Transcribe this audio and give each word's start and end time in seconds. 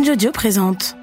Binge 0.00 0.12
Audio 0.12 0.32
présente 0.32 0.96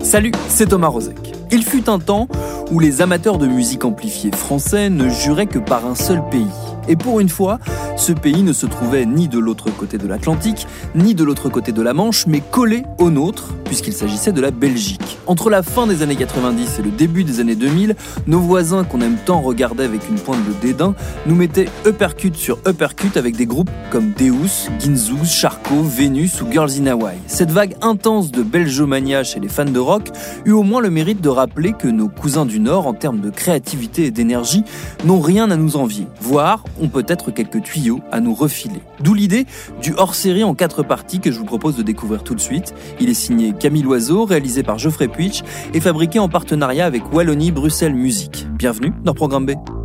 Salut, 0.00 0.32
c'est 0.48 0.70
Thomas 0.70 0.88
Rozek. 0.88 1.16
Il 1.52 1.62
fut 1.62 1.88
un 1.88 2.00
temps 2.00 2.26
où 2.70 2.80
les 2.80 3.02
amateurs 3.02 3.38
de 3.38 3.46
musique 3.46 3.84
amplifiée 3.84 4.30
français 4.32 4.90
ne 4.90 5.08
juraient 5.08 5.46
que 5.46 5.58
par 5.58 5.86
un 5.86 5.94
seul 5.94 6.22
pays, 6.30 6.46
et 6.88 6.96
pour 6.96 7.20
une 7.20 7.28
fois, 7.28 7.58
ce 7.96 8.12
pays 8.12 8.42
ne 8.42 8.52
se 8.52 8.66
trouvait 8.66 9.06
ni 9.06 9.28
de 9.28 9.38
l'autre 9.38 9.70
côté 9.70 9.96
de 9.96 10.06
l'Atlantique, 10.06 10.66
ni 10.94 11.14
de 11.14 11.24
l'autre 11.24 11.48
côté 11.48 11.72
de 11.72 11.80
la 11.80 11.94
Manche, 11.94 12.26
mais 12.26 12.42
collé 12.50 12.84
au 12.98 13.10
nôtre, 13.10 13.54
puisqu'il 13.64 13.94
s'agissait 13.94 14.32
de 14.32 14.40
la 14.40 14.50
Belgique. 14.50 15.18
Entre 15.26 15.48
la 15.48 15.62
fin 15.62 15.86
des 15.86 16.02
années 16.02 16.16
90 16.16 16.78
et 16.78 16.82
le 16.82 16.90
début 16.90 17.24
des 17.24 17.40
années 17.40 17.54
2000, 17.54 17.96
nos 18.26 18.40
voisins 18.40 18.84
qu'on 18.84 19.00
aime 19.00 19.16
tant 19.24 19.40
regarder 19.40 19.84
avec 19.84 20.08
une 20.08 20.16
pointe 20.16 20.44
de 20.46 20.52
dédain 20.60 20.94
nous 21.26 21.34
mettaient 21.34 21.68
uppercut 21.86 22.36
sur 22.36 22.58
uppercut 22.66 23.16
avec 23.16 23.36
des 23.36 23.46
groupes 23.46 23.70
comme 23.90 24.12
Deus, 24.12 24.68
Ginzouz, 24.78 25.28
Charcot, 25.28 25.82
Vénus 25.82 26.42
ou 26.42 26.50
Girls 26.50 26.72
in 26.80 26.86
Hawaii. 26.86 27.18
Cette 27.26 27.50
vague 27.50 27.76
intense 27.80 28.30
de 28.30 28.42
belgomania 28.42 29.24
chez 29.24 29.40
les 29.40 29.48
fans 29.48 29.64
de 29.64 29.78
rock 29.78 30.10
eut 30.44 30.52
au 30.52 30.62
moins 30.62 30.82
le 30.82 30.90
mérite 30.90 31.22
de 31.22 31.30
rappeler 31.30 31.72
que 31.72 31.88
nos 31.88 32.08
cousins 32.08 32.44
du 32.44 32.53
Nord, 32.60 32.86
en 32.86 32.94
termes 32.94 33.20
de 33.20 33.30
créativité 33.30 34.06
et 34.06 34.10
d'énergie, 34.10 34.64
n'ont 35.04 35.20
rien 35.20 35.50
à 35.50 35.56
nous 35.56 35.76
envier, 35.76 36.06
voire 36.20 36.64
ont 36.80 36.88
peut-être 36.88 37.30
quelques 37.30 37.62
tuyaux 37.62 38.00
à 38.12 38.20
nous 38.20 38.34
refiler. 38.34 38.80
D'où 39.00 39.14
l'idée 39.14 39.46
du 39.82 39.94
hors-série 39.96 40.44
en 40.44 40.54
quatre 40.54 40.82
parties 40.82 41.20
que 41.20 41.30
je 41.30 41.38
vous 41.38 41.44
propose 41.44 41.76
de 41.76 41.82
découvrir 41.82 42.22
tout 42.22 42.34
de 42.34 42.40
suite. 42.40 42.74
Il 43.00 43.08
est 43.08 43.14
signé 43.14 43.52
Camille 43.52 43.82
Loiseau, 43.82 44.24
réalisé 44.24 44.62
par 44.62 44.78
Geoffrey 44.78 45.08
Puitch 45.08 45.42
et 45.72 45.80
fabriqué 45.80 46.18
en 46.18 46.28
partenariat 46.28 46.86
avec 46.86 47.12
Wallonie 47.12 47.52
Bruxelles 47.52 47.94
Musique. 47.94 48.46
Bienvenue 48.56 48.92
dans 49.04 49.14
Programme 49.14 49.46
B. 49.46 49.83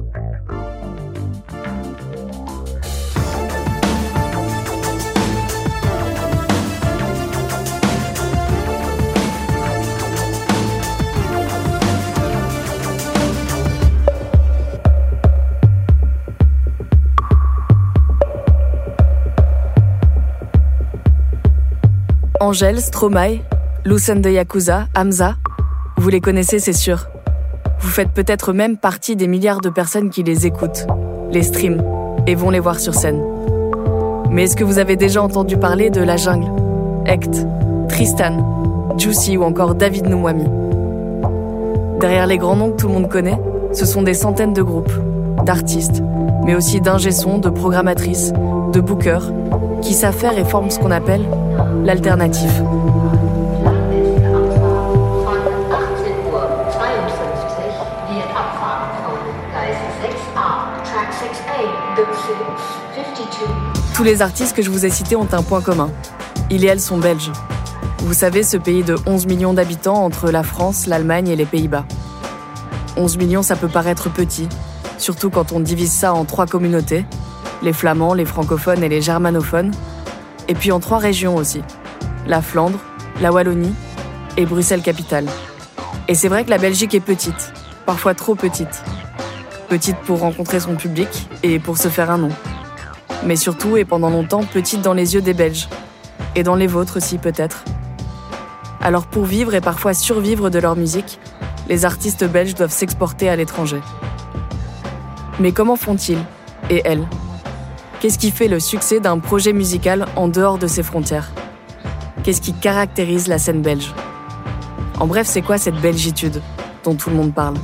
Angèle, 22.41 22.79
Stromae, 22.79 23.39
Lucen 23.83 24.21
de 24.21 24.29
Yakuza, 24.29 24.87
Hamza, 24.95 25.35
vous 25.97 26.07
les 26.07 26.21
connaissez, 26.21 26.59
c'est 26.59 26.71
sûr. 26.71 27.09
Vous 27.81 27.89
faites 27.89 28.11
peut-être 28.11 28.53
même 28.53 28.77
partie 28.77 29.17
des 29.17 29.27
milliards 29.27 29.59
de 29.59 29.67
personnes 29.67 30.09
qui 30.09 30.23
les 30.23 30.45
écoutent, 30.45 30.87
les 31.31 31.43
streament 31.43 31.83
et 32.27 32.35
vont 32.35 32.49
les 32.49 32.61
voir 32.61 32.79
sur 32.79 32.93
scène. 32.93 33.21
Mais 34.31 34.43
est-ce 34.43 34.55
que 34.55 34.63
vous 34.63 34.79
avez 34.79 34.95
déjà 34.95 35.21
entendu 35.21 35.57
parler 35.57 35.89
de 35.89 36.01
La 36.01 36.15
Jungle, 36.15 36.49
Ect, 37.05 37.45
Tristan, 37.89 38.95
Juicy 38.97 39.35
ou 39.35 39.43
encore 39.43 39.75
David 39.75 40.07
Noumwami 40.07 40.45
Derrière 41.99 42.25
les 42.25 42.37
grands 42.37 42.55
noms 42.55 42.71
que 42.71 42.77
tout 42.77 42.87
le 42.87 42.93
monde 42.93 43.09
connaît, 43.09 43.39
ce 43.73 43.85
sont 43.85 44.01
des 44.01 44.13
centaines 44.13 44.53
de 44.53 44.61
groupes, 44.61 44.93
d'artistes, 45.43 46.01
mais 46.45 46.55
aussi 46.55 46.79
d'ingé 46.79 47.09
de 47.09 47.49
programmatrices, 47.49 48.31
de 48.71 48.79
bookers, 48.79 49.31
qui 49.81 49.93
s'affairent 49.93 50.37
et 50.37 50.45
forment 50.45 50.69
ce 50.69 50.79
qu'on 50.79 50.91
appelle 50.91 51.25
l'alternative. 51.83 52.63
Tous 63.93 64.03
les 64.03 64.21
artistes 64.21 64.55
que 64.55 64.61
je 64.61 64.69
vous 64.69 64.85
ai 64.85 64.89
cités 64.89 65.17
ont 65.17 65.27
un 65.33 65.43
point 65.43 65.61
commun. 65.61 65.89
Ils 66.49 66.63
et 66.63 66.67
elles 66.67 66.79
sont 66.79 66.97
belges. 66.97 67.31
Vous 67.99 68.13
savez, 68.13 68.43
ce 68.43 68.55
pays 68.55 68.83
de 68.83 68.95
11 69.05 69.27
millions 69.27 69.53
d'habitants 69.53 70.05
entre 70.05 70.31
la 70.31 70.41
France, 70.41 70.87
l'Allemagne 70.87 71.27
et 71.27 71.35
les 71.35 71.45
Pays-Bas. 71.45 71.85
11 72.95 73.17
millions, 73.17 73.43
ça 73.43 73.57
peut 73.57 73.67
paraître 73.67 74.09
petit, 74.09 74.47
surtout 74.97 75.29
quand 75.29 75.51
on 75.51 75.59
divise 75.59 75.91
ça 75.91 76.13
en 76.13 76.23
trois 76.23 76.45
communautés, 76.45 77.05
les 77.61 77.73
flamands, 77.73 78.13
les 78.13 78.25
francophones 78.25 78.83
et 78.83 78.89
les 78.89 79.01
germanophones, 79.01 79.71
et 80.47 80.53
puis 80.53 80.71
en 80.71 80.79
trois 80.79 80.97
régions 80.97 81.35
aussi, 81.35 81.61
la 82.25 82.41
Flandre, 82.41 82.79
la 83.21 83.31
Wallonie 83.31 83.73
et 84.37 84.45
Bruxelles-Capitale. 84.45 85.25
Et 86.07 86.15
c'est 86.15 86.27
vrai 86.27 86.43
que 86.43 86.49
la 86.49 86.57
Belgique 86.57 86.95
est 86.95 86.99
petite, 86.99 87.53
parfois 87.85 88.13
trop 88.13 88.35
petite. 88.35 88.83
Petite 89.67 89.97
pour 89.97 90.19
rencontrer 90.19 90.59
son 90.59 90.75
public 90.75 91.29
et 91.43 91.59
pour 91.59 91.77
se 91.77 91.89
faire 91.89 92.09
un 92.09 92.17
nom. 92.17 92.31
Mais 93.25 93.35
surtout 93.35 93.77
et 93.77 93.85
pendant 93.85 94.09
longtemps 94.09 94.43
petite 94.43 94.81
dans 94.81 94.93
les 94.93 95.13
yeux 95.13 95.21
des 95.21 95.33
Belges. 95.33 95.69
Et 96.35 96.43
dans 96.43 96.55
les 96.55 96.67
vôtres 96.67 96.97
aussi 96.97 97.17
peut-être. 97.17 97.63
Alors 98.81 99.05
pour 99.05 99.25
vivre 99.25 99.53
et 99.53 99.61
parfois 99.61 99.93
survivre 99.93 100.49
de 100.49 100.57
leur 100.57 100.75
musique, 100.75 101.19
les 101.67 101.85
artistes 101.85 102.23
belges 102.23 102.55
doivent 102.55 102.71
s'exporter 102.71 103.29
à 103.29 103.35
l'étranger. 103.35 103.81
Mais 105.39 105.51
comment 105.51 105.75
font-ils? 105.75 106.17
Et 106.69 106.81
elles? 106.85 107.05
Qu'est-ce 107.99 108.17
qui 108.17 108.31
fait 108.31 108.47
le 108.47 108.61
succès 108.61 109.01
d'un 109.01 109.19
projet 109.19 109.51
musical 109.51 110.05
en 110.15 110.29
dehors 110.29 110.57
de 110.57 110.67
ses 110.67 110.83
frontières 110.83 111.33
Qu'est-ce 112.23 112.39
qui 112.39 112.53
caractérise 112.53 113.27
la 113.27 113.37
scène 113.37 113.61
belge 113.61 113.93
En 115.01 115.05
bref, 115.05 115.27
c'est 115.27 115.41
quoi 115.41 115.57
cette 115.57 115.75
belgitude 115.75 116.41
dont 116.85 116.95
tout 116.95 117.09
le 117.09 117.17
monde 117.17 117.33
parle 117.33 117.55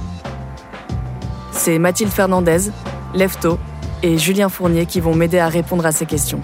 C'est 1.51 1.79
Mathilde 1.79 2.11
Fernandez, 2.11 2.69
Lefto 3.13 3.57
et 4.03 4.17
Julien 4.17 4.49
Fournier 4.49 4.85
qui 4.85 4.99
vont 4.99 5.15
m'aider 5.15 5.39
à 5.39 5.47
répondre 5.47 5.85
à 5.85 5.93
ces 5.93 6.05
questions. 6.05 6.41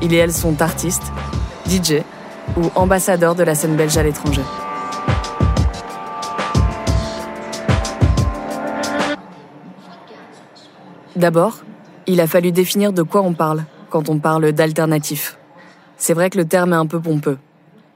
Ils 0.00 0.14
et 0.14 0.16
elles 0.16 0.32
sont 0.32 0.62
artistes, 0.62 1.12
DJ 1.68 2.02
ou 2.56 2.70
ambassadeurs 2.76 3.34
de 3.34 3.42
la 3.42 3.54
scène 3.54 3.76
belge 3.76 3.98
à 3.98 4.02
l'étranger. 4.04 4.42
D'abord, 11.14 11.58
il 12.06 12.20
a 12.20 12.26
fallu 12.26 12.52
définir 12.52 12.92
de 12.92 13.02
quoi 13.02 13.22
on 13.22 13.34
parle 13.34 13.64
quand 13.90 14.08
on 14.08 14.18
parle 14.18 14.52
d'alternatif. 14.52 15.38
C'est 15.96 16.14
vrai 16.14 16.30
que 16.30 16.38
le 16.38 16.44
terme 16.44 16.72
est 16.72 16.76
un 16.76 16.86
peu 16.86 17.00
pompeux. 17.00 17.38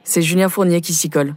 C'est 0.04 0.22
Julien 0.22 0.48
Fournier 0.48 0.80
qui 0.80 0.94
s'y 0.94 1.10
colle. 1.10 1.36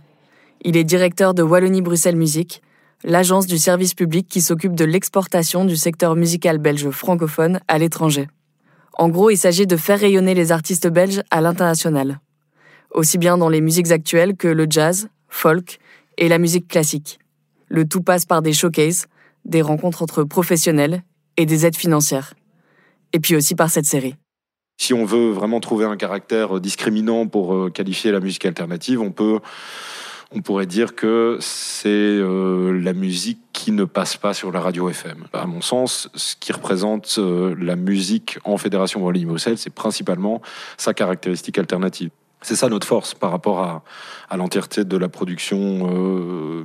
Il 0.62 0.78
est 0.78 0.84
directeur 0.84 1.34
de 1.34 1.44
Wallonie-Bruxelles 1.44 2.16
Musique, 2.16 2.62
l'agence 3.04 3.48
du 3.48 3.58
service 3.58 3.94
public 3.94 4.28
qui 4.28 4.42
s'occupe 4.42 4.76
de 4.76 4.86
l'exportation 4.86 5.66
du 5.66 5.76
secteur 5.76 6.16
musical 6.16 6.58
belge 6.58 6.90
francophone 6.90 7.60
à 7.68 7.78
l'étranger. 7.78 8.28
En 8.94 9.10
gros, 9.10 9.30
il 9.30 9.38
s'agit 9.38 9.68
de 9.68 9.76
faire 9.76 10.00
rayonner 10.00 10.34
les 10.34 10.52
artistes 10.52 10.88
belges 10.88 11.22
à 11.32 11.42
l'international, 11.42 12.20
aussi 12.92 13.18
bien 13.18 13.38
dans 13.38 13.50
les 13.50 13.62
musiques 13.62 13.92
actuelles 13.92 14.36
que 14.36 14.48
le 14.48 14.68
jazz, 14.70 15.10
folk 15.28 15.80
et 16.18 16.30
la 16.30 16.38
musique 16.38 16.68
classique. 16.68 17.20
Le 17.68 17.86
tout 17.86 18.02
passe 18.02 18.26
par 18.26 18.42
des 18.42 18.54
showcases, 18.54 19.08
des 19.46 19.62
rencontres 19.62 20.04
entre 20.04 20.24
professionnels 20.24 21.04
et 21.38 21.46
des 21.46 21.66
aides 21.66 21.76
financières 21.76 22.34
et 23.14 23.20
puis 23.20 23.36
aussi 23.36 23.56
par 23.56 23.70
cette 23.70 23.86
série. 23.86 24.16
Si 24.78 24.94
on 24.94 25.06
veut 25.06 25.30
vraiment 25.30 25.60
trouver 25.60 25.86
un 25.86 25.96
caractère 25.96 26.60
discriminant 26.60 27.28
pour 27.28 27.54
euh, 27.54 27.70
qualifier 27.70 28.12
la 28.12 28.20
musique 28.20 28.46
alternative, 28.46 29.02
on 29.02 29.12
peut, 29.12 29.40
on 30.32 30.42
pourrait 30.42 30.66
dire 30.66 30.96
que 30.96 31.38
c'est 31.40 31.90
euh, 31.90 32.78
la 32.82 32.94
musique 32.94 33.40
qui 33.54 33.72
ne 33.72 33.86
passe 33.86 34.18
pas 34.18 34.34
sur 34.34 34.52
la 34.52 34.60
radio 34.60 34.90
FM. 34.90 35.26
À 35.32 35.46
mon 35.46 35.62
sens, 35.62 36.10
ce 36.16 36.36
qui 36.36 36.52
représente 36.52 37.16
euh, 37.20 37.56
la 37.60 37.76
musique 37.76 38.40
en 38.44 38.58
Fédération 38.58 39.02
Wallonie-Bruxelles, 39.04 39.60
c'est 39.60 39.74
principalement 39.74 40.42
sa 40.78 40.94
caractéristique 40.94 41.60
alternative. 41.60 42.10
C'est 42.42 42.56
ça 42.56 42.68
notre 42.68 42.88
force 42.88 43.14
par 43.14 43.32
rapport 43.32 43.84
à 44.30 44.36
l'entièreté 44.36 44.84
de 44.84 44.98
la 44.98 45.08
production 45.08 45.88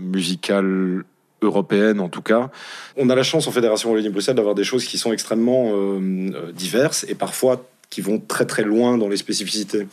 musicale 0.01 1.05
européenne 1.43 2.01
en 2.01 2.09
tout 2.09 2.23
cas. 2.23 2.51
On 2.97 3.11
a 3.11 3.15
la 3.15 3.23
chance 3.23 3.47
en 3.47 3.51
Fédération 3.51 3.91
Wallonie-Bruxelles 3.91 4.37
d'avoir 4.37 4.55
des 4.55 4.65
choses 4.65 4.85
qui 4.85 4.99
sont 4.99 5.13
extrêmement 5.13 5.71
euh, 5.73 6.53
diverses 6.53 7.05
et 7.09 7.15
parfois 7.15 7.69
qui 7.91 8.01
vont 8.01 8.19
très 8.19 8.45
très 8.45 8.65
loin 8.65 8.99
dans 8.99 9.09
les 9.09 9.17
spécificités. 9.17 9.87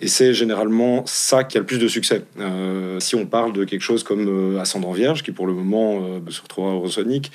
Et 0.00 0.08
c'est 0.08 0.34
généralement 0.34 1.04
ça 1.06 1.44
qui 1.44 1.56
a 1.56 1.60
le 1.60 1.66
plus 1.66 1.78
de 1.78 1.88
succès. 1.88 2.22
Euh, 2.38 3.00
si 3.00 3.16
on 3.16 3.26
parle 3.26 3.52
de 3.52 3.64
quelque 3.64 3.82
chose 3.82 4.04
comme 4.04 4.28
euh, 4.28 4.60
Ascendant 4.60 4.92
Vierge, 4.92 5.22
qui 5.22 5.32
pour 5.32 5.46
le 5.46 5.52
moment 5.52 6.00
euh, 6.02 6.30
se 6.30 6.42
retrouve 6.42 6.68
à 6.68 6.72
Eurosonic, 6.72 7.32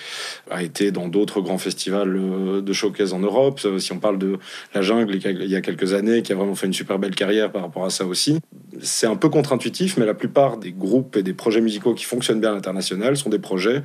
a 0.49 0.63
été 0.63 0.91
dans 0.91 1.07
d'autres 1.07 1.41
grands 1.41 1.57
festivals 1.57 2.15
euh, 2.15 2.61
de 2.61 2.73
showcase 2.73 3.13
en 3.13 3.19
Europe, 3.19 3.59
si 3.77 3.91
on 3.91 3.99
parle 3.99 4.17
de 4.17 4.37
La 4.73 4.81
Jungle 4.81 5.15
il 5.15 5.49
y 5.49 5.55
a 5.55 5.61
quelques 5.61 5.93
années, 5.93 6.21
qui 6.21 6.31
a 6.31 6.35
vraiment 6.35 6.55
fait 6.55 6.67
une 6.67 6.73
super 6.73 6.99
belle 6.99 7.15
carrière 7.15 7.51
par 7.51 7.61
rapport 7.63 7.85
à 7.85 7.89
ça 7.89 8.05
aussi, 8.05 8.39
c'est 8.81 9.07
un 9.07 9.15
peu 9.15 9.29
contre-intuitif, 9.29 9.97
mais 9.97 10.05
la 10.05 10.13
plupart 10.13 10.57
des 10.57 10.71
groupes 10.71 11.15
et 11.17 11.23
des 11.23 11.33
projets 11.33 11.61
musicaux 11.61 11.93
qui 11.93 12.05
fonctionnent 12.05 12.39
bien 12.39 12.51
à 12.51 12.55
l'international 12.55 13.17
sont 13.17 13.29
des 13.29 13.39
projets 13.39 13.81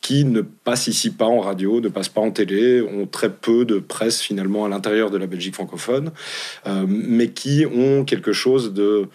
qui 0.00 0.24
ne 0.24 0.40
passent 0.40 0.86
ici 0.86 1.10
pas 1.10 1.24
en 1.24 1.40
radio, 1.40 1.80
ne 1.80 1.88
passent 1.88 2.08
pas 2.08 2.20
en 2.20 2.30
télé, 2.30 2.80
ont 2.82 3.06
très 3.06 3.30
peu 3.30 3.64
de 3.64 3.78
presse 3.78 4.20
finalement 4.20 4.64
à 4.64 4.68
l'intérieur 4.68 5.10
de 5.10 5.18
la 5.18 5.26
Belgique 5.26 5.54
francophone, 5.54 5.65
euh, 6.66 6.86
mais 6.88 7.30
qui 7.30 7.66
ont 7.66 8.04
quelque 8.04 8.32
chose 8.32 8.72
de, 8.72 9.08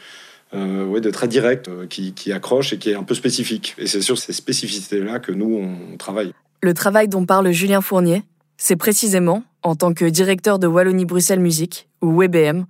euh, 0.53 1.12
très 1.12 1.27
direct, 1.27 1.69
euh, 1.69 1.88
qui, 1.88 2.31
accroche 2.31 2.74
et 2.74 2.77
qui 2.77 2.89
est 2.92 2.95
un 2.95 3.03
peu 3.03 3.15
spécifique. 3.15 3.75
Et 3.77 3.88
c'est 3.88 4.01
sur 4.01 4.18
ces 4.18 4.33
spécificités-là 4.33 5.19
que 5.19 5.31
nous, 5.31 5.56
on 5.94 5.98
travaille. 5.98 6.33
Le 6.62 6.74
travail 6.74 7.07
dont 7.07 7.25
parle 7.25 7.51
Julien 7.51 7.81
Fournier, 7.81 8.24
c'est 8.57 8.75
précisément, 8.75 9.44
en 9.63 9.75
tant 9.75 9.94
que 9.94 10.06
directeur 10.06 10.59
de 10.59 10.68
Wallonie-Bruxelles 10.68 11.39
Musique, 11.39 11.88
ou 12.01 12.21
WBM, 12.21 12.65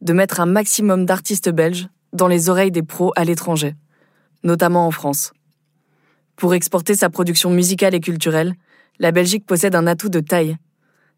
de 0.00 0.12
mettre 0.12 0.40
un 0.40 0.46
maximum 0.46 1.06
d'artistes 1.06 1.50
belges 1.50 1.88
dans 2.12 2.28
les 2.28 2.48
oreilles 2.48 2.70
des 2.70 2.82
pros 2.82 3.12
à 3.16 3.24
l'étranger, 3.24 3.74
notamment 4.42 4.86
en 4.86 4.90
France. 4.90 5.32
Pour 6.36 6.54
exporter 6.54 6.94
sa 6.94 7.10
production 7.10 7.50
musicale 7.50 7.94
et 7.94 8.00
culturelle, 8.00 8.54
la 8.98 9.12
Belgique 9.12 9.46
possède 9.46 9.74
un 9.74 9.86
atout 9.86 10.08
de 10.08 10.20
taille, 10.20 10.56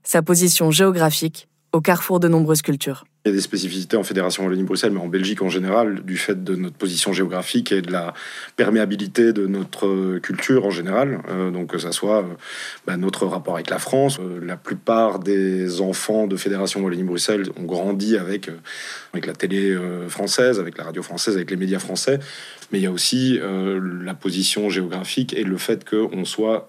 sa 0.03 0.23
position 0.23 0.71
géographique 0.71 1.49
au 1.73 1.81
carrefour 1.81 2.21
de 2.21 2.29
nombreuses 2.29 2.63
cultures. 2.63 3.05
Il 3.27 3.31
y 3.31 3.33
a 3.33 3.35
des 3.35 3.43
spécificités 3.43 3.97
en 3.97 4.05
Fédération 4.05 4.45
Wallonie-Bruxelles, 4.45 4.93
mais 4.93 5.01
en 5.01 5.09
Belgique 5.09 5.43
en 5.43 5.49
général, 5.49 6.05
du 6.05 6.17
fait 6.17 6.45
de 6.45 6.55
notre 6.55 6.77
position 6.77 7.13
géographique 7.13 7.73
et 7.73 7.83
de 7.83 7.91
la 7.91 8.15
perméabilité 8.55 9.33
de 9.33 9.49
notre 9.49 10.19
culture 10.19 10.65
en 10.65 10.71
général. 10.71 11.23
Euh, 11.29 11.51
donc 11.51 11.73
que 11.73 11.79
ça 11.79 11.91
soit 11.91 12.21
euh, 12.21 12.35
bah, 12.87 12.97
notre 12.97 13.27
rapport 13.27 13.55
avec 13.55 13.69
la 13.69 13.81
France. 13.81 14.21
Euh, 14.21 14.39
la 14.47 14.57
plupart 14.57 15.19
des 15.19 15.81
enfants 15.81 16.29
de 16.29 16.37
Fédération 16.37 16.81
Wallonie-Bruxelles 16.83 17.51
ont 17.57 17.65
grandi 17.65 18.17
avec, 18.17 18.49
euh, 18.49 18.61
avec 19.13 19.27
la 19.27 19.33
télé 19.33 19.73
euh, 19.73 20.09
française, 20.09 20.61
avec 20.61 20.79
la 20.79 20.85
radio 20.85 21.03
française, 21.03 21.35
avec 21.35 21.51
les 21.51 21.57
médias 21.57 21.81
français. 21.81 22.21
Mais 22.73 22.79
il 22.79 22.83
y 22.83 22.87
a 22.87 22.91
aussi 22.91 23.39
euh, 23.41 23.81
la 24.05 24.15
position 24.15 24.71
géographique 24.71 25.35
et 25.35 25.45
le 25.45 25.57
fait 25.57 25.89
qu'on 25.89 26.25
soit 26.25 26.69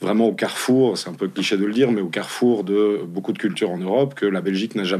vraiment 0.00 0.28
au 0.28 0.32
carrefour, 0.32 0.96
c'est 0.96 1.10
un 1.10 1.14
peu 1.14 1.28
cliché 1.28 1.56
de 1.58 1.64
le 1.66 1.72
dire, 1.72 1.92
mais 1.92 2.00
au 2.00 2.08
carrefour 2.08 2.64
de 2.64 3.00
beaucoup 3.06 3.32
de 3.32 3.38
cultures 3.38 3.70
en 3.70 3.76
Europe, 3.78 4.14
que 4.14 4.24
la 4.24 4.40
Belgique 4.40 4.74
n'a 4.74 4.84
jamais, 4.84 4.97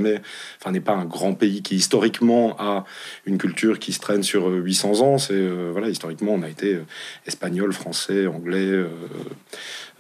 enfin 0.61 0.71
n'est 0.71 0.81
pas 0.81 0.95
un 0.95 1.05
grand 1.05 1.35
pays 1.35 1.63
qui 1.63 1.77
historiquement 1.77 2.57
a 2.59 2.85
une 3.27 3.39
culture 3.39 3.79
qui 3.79 3.93
se 3.93 4.01
traîne 4.01 4.23
sur 4.23 4.49
euh, 4.49 4.59
800 4.59 5.01
ans. 5.01 5.19
C'est 5.19 5.35
euh, 5.35 5.71
voilà, 5.73 5.89
historiquement 5.89 6.33
on 6.33 6.43
a 6.43 6.49
été 6.49 6.75
euh, 6.75 6.85
espagnol, 7.27 7.73
français, 7.73 8.27
anglais. 8.27 8.59
euh, 8.59 8.89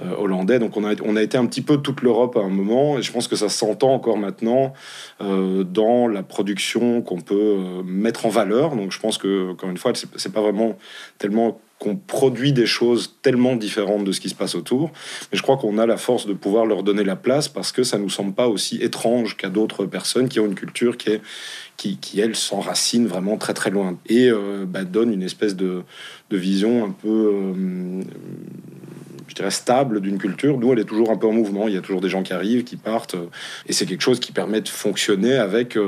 euh, 0.00 0.14
hollandais, 0.16 0.60
donc 0.60 0.76
on 0.76 0.84
a, 0.84 0.94
on 1.02 1.16
a 1.16 1.22
été 1.22 1.36
un 1.36 1.46
petit 1.46 1.60
peu 1.60 1.78
toute 1.78 2.02
l'Europe 2.02 2.36
à 2.36 2.40
un 2.40 2.50
moment, 2.50 2.98
et 2.98 3.02
je 3.02 3.10
pense 3.10 3.26
que 3.26 3.34
ça 3.34 3.48
s'entend 3.48 3.92
encore 3.92 4.16
maintenant 4.16 4.72
euh, 5.20 5.64
dans 5.64 6.06
la 6.06 6.22
production 6.22 7.02
qu'on 7.02 7.20
peut 7.20 7.34
euh, 7.34 7.82
mettre 7.82 8.24
en 8.24 8.28
valeur. 8.28 8.76
Donc 8.76 8.92
je 8.92 9.00
pense 9.00 9.18
que, 9.18 9.50
encore 9.50 9.70
une 9.70 9.76
fois, 9.76 9.92
c'est 9.94 10.32
pas 10.32 10.40
vraiment 10.40 10.78
tellement 11.18 11.60
qu'on 11.78 11.96
produit 11.96 12.52
des 12.52 12.66
choses 12.66 13.16
tellement 13.22 13.54
différentes 13.54 14.04
de 14.04 14.12
ce 14.12 14.20
qui 14.20 14.28
se 14.28 14.34
passe 14.34 14.54
autour, 14.54 14.90
mais 15.30 15.38
je 15.38 15.42
crois 15.42 15.56
qu'on 15.56 15.78
a 15.78 15.86
la 15.86 15.96
force 15.96 16.26
de 16.26 16.32
pouvoir 16.32 16.66
leur 16.66 16.82
donner 16.82 17.04
la 17.04 17.16
place 17.16 17.48
parce 17.48 17.72
que 17.72 17.82
ça 17.84 17.98
nous 17.98 18.10
semble 18.10 18.34
pas 18.34 18.48
aussi 18.48 18.82
étrange 18.82 19.36
qu'à 19.36 19.48
d'autres 19.48 19.86
personnes 19.86 20.28
qui 20.28 20.40
ont 20.40 20.46
une 20.46 20.54
culture 20.54 20.96
qui 20.96 21.10
est 21.10 21.22
qui, 21.76 22.19
elle 22.19 22.34
s'enracine 22.34 23.06
vraiment 23.06 23.36
très 23.36 23.54
très 23.54 23.70
loin 23.70 23.96
et 24.06 24.28
euh, 24.28 24.64
bah, 24.66 24.82
donne 24.82 25.12
une 25.12 25.22
espèce 25.22 25.54
de, 25.54 25.84
vision 26.30 26.84
un 26.84 26.90
peu 26.90 27.08
euh, 27.08 28.02
je 29.28 29.34
dirais 29.34 29.50
stable 29.50 30.00
d'une 30.00 30.19
culture. 30.19 30.58
Nous, 30.58 30.72
elle 30.72 30.80
est 30.80 30.84
toujours 30.84 31.10
un 31.10 31.16
peu 31.16 31.26
en 31.26 31.32
mouvement. 31.32 31.69
Il 31.69 31.75
y 31.75 31.76
a 31.76 31.80
toujours 31.80 32.00
des 32.00 32.08
gens 32.08 32.22
qui 32.22 32.32
arrivent, 32.32 32.64
qui 32.64 32.76
partent, 32.76 33.14
euh, 33.14 33.28
et 33.66 33.72
c'est 33.72 33.86
quelque 33.86 34.00
chose 34.00 34.19
qui 34.19 34.32
permet 34.32 34.60
de 34.60 34.69
fonctionner 34.69 35.36
avec, 35.36 35.78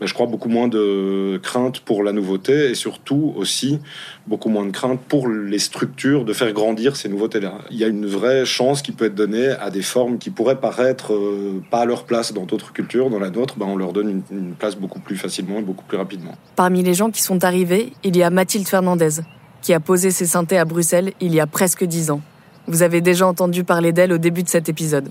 je 0.00 0.12
crois, 0.12 0.26
beaucoup 0.26 0.48
moins 0.48 0.68
de 0.68 1.38
crainte 1.42 1.80
pour 1.80 2.02
la 2.02 2.12
nouveauté 2.12 2.70
et 2.70 2.74
surtout 2.74 3.32
aussi 3.36 3.78
beaucoup 4.26 4.48
moins 4.48 4.66
de 4.66 4.70
crainte 4.70 5.00
pour 5.00 5.28
les 5.28 5.58
structures 5.58 6.24
de 6.24 6.32
faire 6.32 6.52
grandir 6.52 6.96
ces 6.96 7.08
nouveautés-là. 7.08 7.58
Il 7.70 7.76
y 7.76 7.84
a 7.84 7.86
une 7.86 8.06
vraie 8.06 8.44
chance 8.44 8.82
qui 8.82 8.92
peut 8.92 9.06
être 9.06 9.14
donnée 9.14 9.48
à 9.48 9.70
des 9.70 9.82
formes 9.82 10.18
qui 10.18 10.30
pourraient 10.30 10.60
paraître 10.60 11.14
euh, 11.14 11.62
pas 11.70 11.80
à 11.80 11.84
leur 11.84 12.04
place 12.04 12.32
dans 12.32 12.44
d'autres 12.44 12.72
cultures. 12.72 13.10
Dans 13.10 13.18
la 13.18 13.30
nôtre, 13.30 13.56
ben, 13.56 13.66
on 13.66 13.76
leur 13.76 13.92
donne 13.92 14.10
une, 14.10 14.22
une 14.30 14.54
place 14.54 14.76
beaucoup 14.76 15.00
plus 15.00 15.16
facilement 15.16 15.58
et 15.58 15.62
beaucoup 15.62 15.84
plus 15.84 15.96
rapidement. 15.96 16.34
Parmi 16.56 16.82
les 16.82 16.94
gens 16.94 17.10
qui 17.10 17.22
sont 17.22 17.44
arrivés, 17.44 17.92
il 18.02 18.16
y 18.16 18.22
a 18.22 18.30
Mathilde 18.30 18.66
Fernandez, 18.66 19.20
qui 19.62 19.72
a 19.72 19.80
posé 19.80 20.10
ses 20.10 20.26
synthés 20.26 20.58
à 20.58 20.64
Bruxelles 20.64 21.12
il 21.20 21.34
y 21.34 21.40
a 21.40 21.46
presque 21.46 21.84
dix 21.84 22.10
ans. 22.10 22.20
Vous 22.66 22.82
avez 22.82 23.00
déjà 23.00 23.26
entendu 23.26 23.62
parler 23.62 23.92
d'elle 23.92 24.12
au 24.12 24.18
début 24.18 24.42
de 24.42 24.48
cet 24.48 24.68
épisode. 24.68 25.10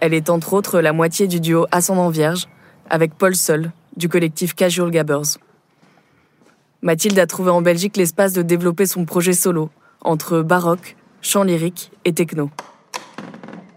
Elle 0.00 0.14
est 0.14 0.30
entre 0.30 0.54
autres 0.54 0.80
la 0.80 0.92
moitié 0.92 1.28
du 1.28 1.38
duo 1.38 1.66
Ascendant 1.70 2.08
Vierge, 2.08 2.48
avec 2.90 3.14
Paul 3.14 3.36
Seul, 3.36 3.70
du 3.96 4.08
collectif 4.08 4.54
Casual 4.54 4.90
Gabbers. 4.90 5.38
Mathilde 6.82 7.18
a 7.18 7.26
trouvé 7.26 7.50
en 7.50 7.62
Belgique 7.62 7.96
l'espace 7.96 8.32
de 8.32 8.42
développer 8.42 8.86
son 8.86 9.04
projet 9.04 9.32
solo, 9.32 9.70
entre 10.00 10.42
baroque, 10.42 10.96
chant 11.20 11.44
lyrique 11.44 11.92
et 12.04 12.12
techno. 12.12 12.50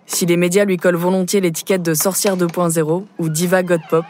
Si 0.08 0.26
les 0.26 0.38
médias 0.38 0.66
lui 0.66 0.78
collent 0.78 0.96
volontiers 0.96 1.42
l'étiquette 1.42 1.84
de 1.84 1.94
sorcière 1.94 2.38
2.0 2.38 3.06
ou 3.20 3.30
diva 3.30 3.64
god 3.64 3.82
pop, 3.90 4.06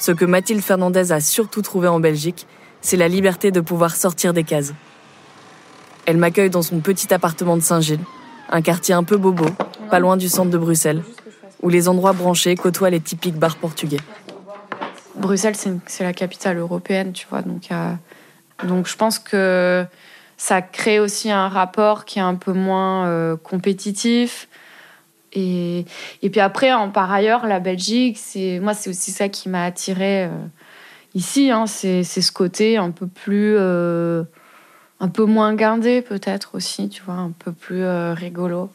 ce 0.00 0.12
que 0.12 0.24
Mathilde 0.24 0.62
Fernandez 0.62 1.12
a 1.12 1.20
surtout 1.20 1.62
trouvé 1.62 1.88
en 1.88 2.00
Belgique, 2.00 2.46
c'est 2.80 2.96
la 2.96 3.08
liberté 3.08 3.50
de 3.50 3.60
pouvoir 3.60 3.94
sortir 3.94 4.32
des 4.32 4.44
cases. 4.44 4.74
Elle 6.06 6.16
m'accueille 6.16 6.50
dans 6.50 6.62
son 6.62 6.80
petit 6.80 7.12
appartement 7.14 7.56
de 7.56 7.62
Saint-Gilles, 7.62 8.04
un 8.50 8.62
quartier 8.62 8.94
un 8.94 9.04
peu 9.04 9.16
bobo, 9.16 9.46
pas 9.90 9.98
loin 10.00 10.16
du 10.16 10.28
centre 10.28 10.50
de 10.50 10.58
Bruxelles, 10.58 11.02
où 11.62 11.68
les 11.68 11.88
endroits 11.88 12.12
branchés 12.12 12.56
côtoient 12.56 12.90
les 12.90 13.00
typiques 13.00 13.38
bars 13.38 13.56
portugais. 13.56 14.00
Bruxelles, 15.16 15.56
c'est 15.86 16.04
la 16.04 16.12
capitale 16.12 16.58
européenne, 16.58 17.12
tu 17.12 17.26
vois. 17.28 17.42
Donc, 17.42 17.70
euh, 17.70 17.92
donc 18.64 18.86
je 18.88 18.96
pense 18.96 19.18
que 19.18 19.84
ça 20.36 20.62
crée 20.62 20.98
aussi 20.98 21.30
un 21.30 21.48
rapport 21.48 22.04
qui 22.04 22.18
est 22.18 22.22
un 22.22 22.34
peu 22.34 22.52
moins 22.52 23.06
euh, 23.06 23.36
compétitif. 23.36 24.48
Et, 25.32 25.84
et 26.22 26.30
puis 26.30 26.40
après, 26.40 26.72
en 26.72 26.90
par 26.90 27.10
ailleurs, 27.10 27.46
la 27.46 27.60
Belgique, 27.60 28.18
c'est 28.18 28.60
moi, 28.60 28.74
c'est 28.74 28.90
aussi 28.90 29.10
ça 29.10 29.28
qui 29.28 29.48
m'a 29.48 29.64
attiré 29.64 30.28
ici. 31.14 31.50
hein. 31.50 31.66
c'est 31.66 32.04
ce 32.04 32.32
côté 32.32 32.76
un 32.76 32.90
peu 32.90 33.06
plus, 33.06 33.56
euh, 33.56 34.24
un 35.00 35.08
peu 35.08 35.24
moins 35.24 35.54
guindé 35.54 36.02
peut-être 36.02 36.54
aussi, 36.54 36.88
tu 36.88 37.02
vois, 37.02 37.14
un 37.14 37.30
peu 37.30 37.52
plus 37.52 37.82
euh, 37.82 38.14
rigolo 38.14 38.70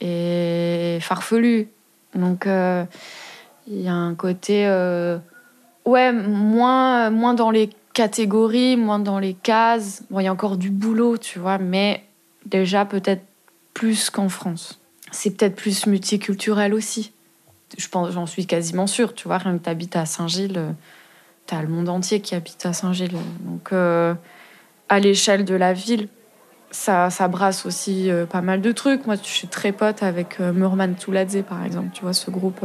et 0.00 0.98
farfelu. 1.00 1.68
Donc 2.14 2.46
euh, 2.46 2.84
il 3.66 3.80
y 3.80 3.88
a 3.88 3.94
un 3.94 4.14
côté 4.14 4.66
euh, 4.66 5.18
Ouais, 5.84 6.12
moins, 6.12 7.10
moins 7.10 7.34
dans 7.34 7.50
les 7.50 7.70
catégories, 7.92 8.76
moins 8.76 8.98
dans 8.98 9.18
les 9.18 9.34
cases. 9.34 10.02
Bon, 10.10 10.20
il 10.20 10.24
y 10.24 10.28
a 10.28 10.32
encore 10.32 10.56
du 10.56 10.70
boulot, 10.70 11.18
tu 11.18 11.38
vois, 11.38 11.58
mais 11.58 12.04
déjà 12.46 12.84
peut-être 12.84 13.22
plus 13.74 14.10
qu'en 14.10 14.28
France. 14.28 14.80
C'est 15.10 15.30
peut-être 15.30 15.56
plus 15.56 15.86
multiculturel 15.86 16.74
aussi. 16.74 17.12
Je 17.76 17.88
pense, 17.88 18.12
j'en 18.12 18.26
suis 18.26 18.46
quasiment 18.46 18.86
sûre, 18.86 19.14
tu 19.14 19.28
vois, 19.28 19.38
rien 19.38 19.58
que 19.58 19.64
tu 19.64 19.70
habites 19.70 19.96
à 19.96 20.06
Saint-Gilles, 20.06 20.58
euh, 20.58 20.70
t'as 21.46 21.60
le 21.60 21.68
monde 21.68 21.88
entier 21.88 22.20
qui 22.20 22.34
habite 22.34 22.64
à 22.66 22.72
Saint-Gilles. 22.72 23.16
Donc, 23.40 23.72
euh, 23.72 24.14
à 24.88 25.00
l'échelle 25.00 25.44
de 25.44 25.54
la 25.54 25.72
ville, 25.72 26.08
ça, 26.70 27.10
ça 27.10 27.28
brasse 27.28 27.66
aussi 27.66 28.10
euh, 28.10 28.26
pas 28.26 28.42
mal 28.42 28.60
de 28.60 28.72
trucs. 28.72 29.06
Moi, 29.06 29.16
je 29.16 29.28
suis 29.28 29.48
très 29.48 29.72
pote 29.72 30.02
avec 30.02 30.40
euh, 30.40 30.52
Murman 30.52 30.94
Touladze, 30.94 31.42
par 31.48 31.64
exemple, 31.64 31.90
tu 31.92 32.02
vois, 32.02 32.12
ce 32.12 32.30
groupe 32.30 32.64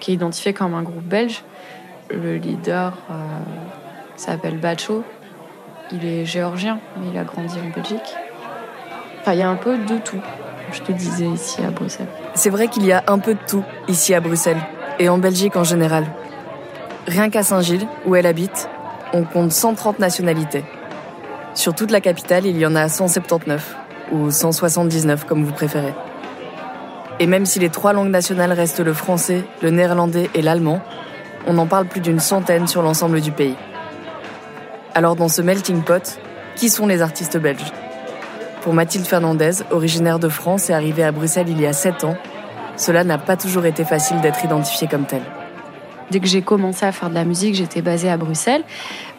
qui 0.00 0.10
est 0.10 0.14
identifié 0.14 0.52
comme 0.52 0.74
un 0.74 0.82
groupe 0.82 1.04
belge. 1.04 1.42
Le 2.10 2.36
leader 2.36 2.92
euh, 3.10 3.14
s'appelle 4.16 4.58
Bacho. 4.58 5.02
Il 5.90 6.04
est 6.04 6.24
géorgien, 6.24 6.78
mais 6.98 7.08
il 7.12 7.18
a 7.18 7.24
grandi 7.24 7.54
en 7.58 7.74
Belgique. 7.74 8.14
Enfin, 9.20 9.32
il 9.32 9.38
y 9.38 9.42
a 9.42 9.48
un 9.48 9.56
peu 9.56 9.78
de 9.78 9.96
tout, 9.98 10.20
je 10.72 10.82
te 10.82 10.92
disais, 10.92 11.26
ici 11.26 11.62
à 11.62 11.70
Bruxelles. 11.70 12.08
C'est 12.34 12.50
vrai 12.50 12.68
qu'il 12.68 12.84
y 12.84 12.92
a 12.92 13.04
un 13.06 13.18
peu 13.18 13.34
de 13.34 13.40
tout 13.46 13.64
ici 13.88 14.12
à 14.14 14.20
Bruxelles, 14.20 14.60
et 14.98 15.08
en 15.08 15.18
Belgique 15.18 15.56
en 15.56 15.64
général. 15.64 16.04
Rien 17.06 17.30
qu'à 17.30 17.42
Saint-Gilles, 17.42 17.86
où 18.04 18.16
elle 18.16 18.26
habite, 18.26 18.68
on 19.14 19.24
compte 19.24 19.52
130 19.52 19.98
nationalités. 19.98 20.64
Sur 21.54 21.74
toute 21.74 21.90
la 21.90 22.00
capitale, 22.00 22.46
il 22.46 22.58
y 22.58 22.66
en 22.66 22.74
a 22.74 22.88
179, 22.88 23.76
ou 24.12 24.30
179 24.30 25.24
comme 25.24 25.44
vous 25.44 25.52
préférez. 25.52 25.94
Et 27.20 27.26
même 27.26 27.46
si 27.46 27.58
les 27.60 27.68
trois 27.68 27.92
langues 27.92 28.10
nationales 28.10 28.52
restent 28.52 28.80
le 28.80 28.92
français, 28.92 29.44
le 29.62 29.70
néerlandais 29.70 30.28
et 30.34 30.42
l'allemand, 30.42 30.82
on 31.46 31.58
en 31.58 31.66
parle 31.66 31.86
plus 31.86 32.00
d'une 32.00 32.20
centaine 32.20 32.66
sur 32.66 32.82
l'ensemble 32.82 33.20
du 33.20 33.32
pays. 33.32 33.56
Alors 34.94 35.16
dans 35.16 35.28
ce 35.28 35.42
melting 35.42 35.82
pot, 35.82 36.18
qui 36.56 36.68
sont 36.68 36.86
les 36.86 37.02
artistes 37.02 37.36
belges? 37.36 37.72
Pour 38.62 38.74
Mathilde 38.74 39.06
Fernandez, 39.06 39.62
originaire 39.70 40.18
de 40.18 40.28
France 40.28 40.70
et 40.70 40.72
arrivée 40.72 41.04
à 41.04 41.12
Bruxelles 41.12 41.48
il 41.48 41.60
y 41.60 41.66
a 41.66 41.72
7 41.72 42.04
ans, 42.04 42.16
cela 42.76 43.04
n'a 43.04 43.18
pas 43.18 43.36
toujours 43.36 43.66
été 43.66 43.84
facile 43.84 44.20
d'être 44.20 44.44
identifiée 44.44 44.88
comme 44.88 45.04
telle. 45.04 45.22
Dès 46.10 46.20
que 46.20 46.26
j'ai 46.26 46.42
commencé 46.42 46.84
à 46.84 46.92
faire 46.92 47.08
de 47.08 47.14
la 47.14 47.24
musique, 47.24 47.54
j'étais 47.54 47.82
basée 47.82 48.10
à 48.10 48.16
Bruxelles. 48.16 48.62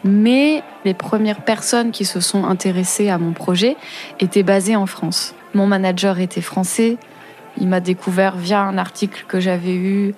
Mais 0.04 0.62
les 0.84 0.94
premières 0.94 1.42
personnes 1.42 1.90
qui 1.90 2.04
se 2.04 2.20
sont 2.20 2.44
intéressées 2.44 3.08
à 3.08 3.18
mon 3.18 3.32
projet 3.32 3.76
étaient 4.20 4.42
basées 4.42 4.76
en 4.76 4.86
France. 4.86 5.34
Mon 5.54 5.66
manager 5.66 6.20
était 6.20 6.40
français. 6.40 6.96
Il 7.58 7.68
m'a 7.68 7.80
découvert 7.80 8.36
via 8.36 8.60
un 8.60 8.78
article 8.78 9.24
que 9.26 9.40
j'avais 9.40 9.74
eu 9.74 10.14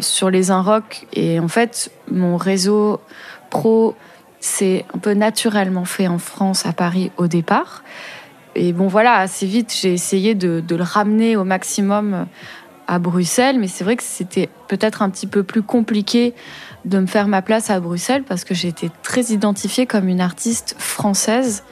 sur 0.00 0.30
les 0.30 0.50
Inrocks. 0.50 1.06
Et 1.12 1.40
en 1.40 1.48
fait, 1.48 1.90
mon 2.10 2.36
réseau 2.36 3.00
pro 3.50 3.94
s'est 4.40 4.84
un 4.94 4.98
peu 4.98 5.14
naturellement 5.14 5.84
fait 5.84 6.08
en 6.08 6.18
France, 6.18 6.66
à 6.66 6.72
Paris, 6.72 7.10
au 7.16 7.26
départ. 7.26 7.82
Et 8.54 8.72
bon, 8.72 8.88
voilà, 8.88 9.14
assez 9.16 9.46
vite, 9.46 9.74
j'ai 9.80 9.92
essayé 9.92 10.34
de, 10.34 10.62
de, 10.66 10.76
le 10.76 10.82
ramener 10.82 11.36
au 11.36 11.44
maximum 11.44 12.26
à 12.86 12.98
Bruxelles. 12.98 13.58
Mais 13.58 13.68
c'est 13.68 13.84
vrai 13.84 13.96
que 13.96 14.02
c'était 14.02 14.48
peut-être 14.68 15.02
un 15.02 15.10
petit 15.10 15.26
peu 15.26 15.42
plus 15.42 15.62
compliqué 15.62 16.34
de 16.84 16.98
me 16.98 17.06
faire 17.06 17.28
ma 17.28 17.42
place 17.42 17.70
à 17.70 17.80
Bruxelles 17.80 18.24
parce 18.24 18.44
que 18.44 18.54
j'étais 18.54 18.90
très 19.02 19.24
identifiée 19.26 19.86
comme 19.86 20.08
une 20.08 20.20
artiste 20.20 20.74
française. 20.78 21.64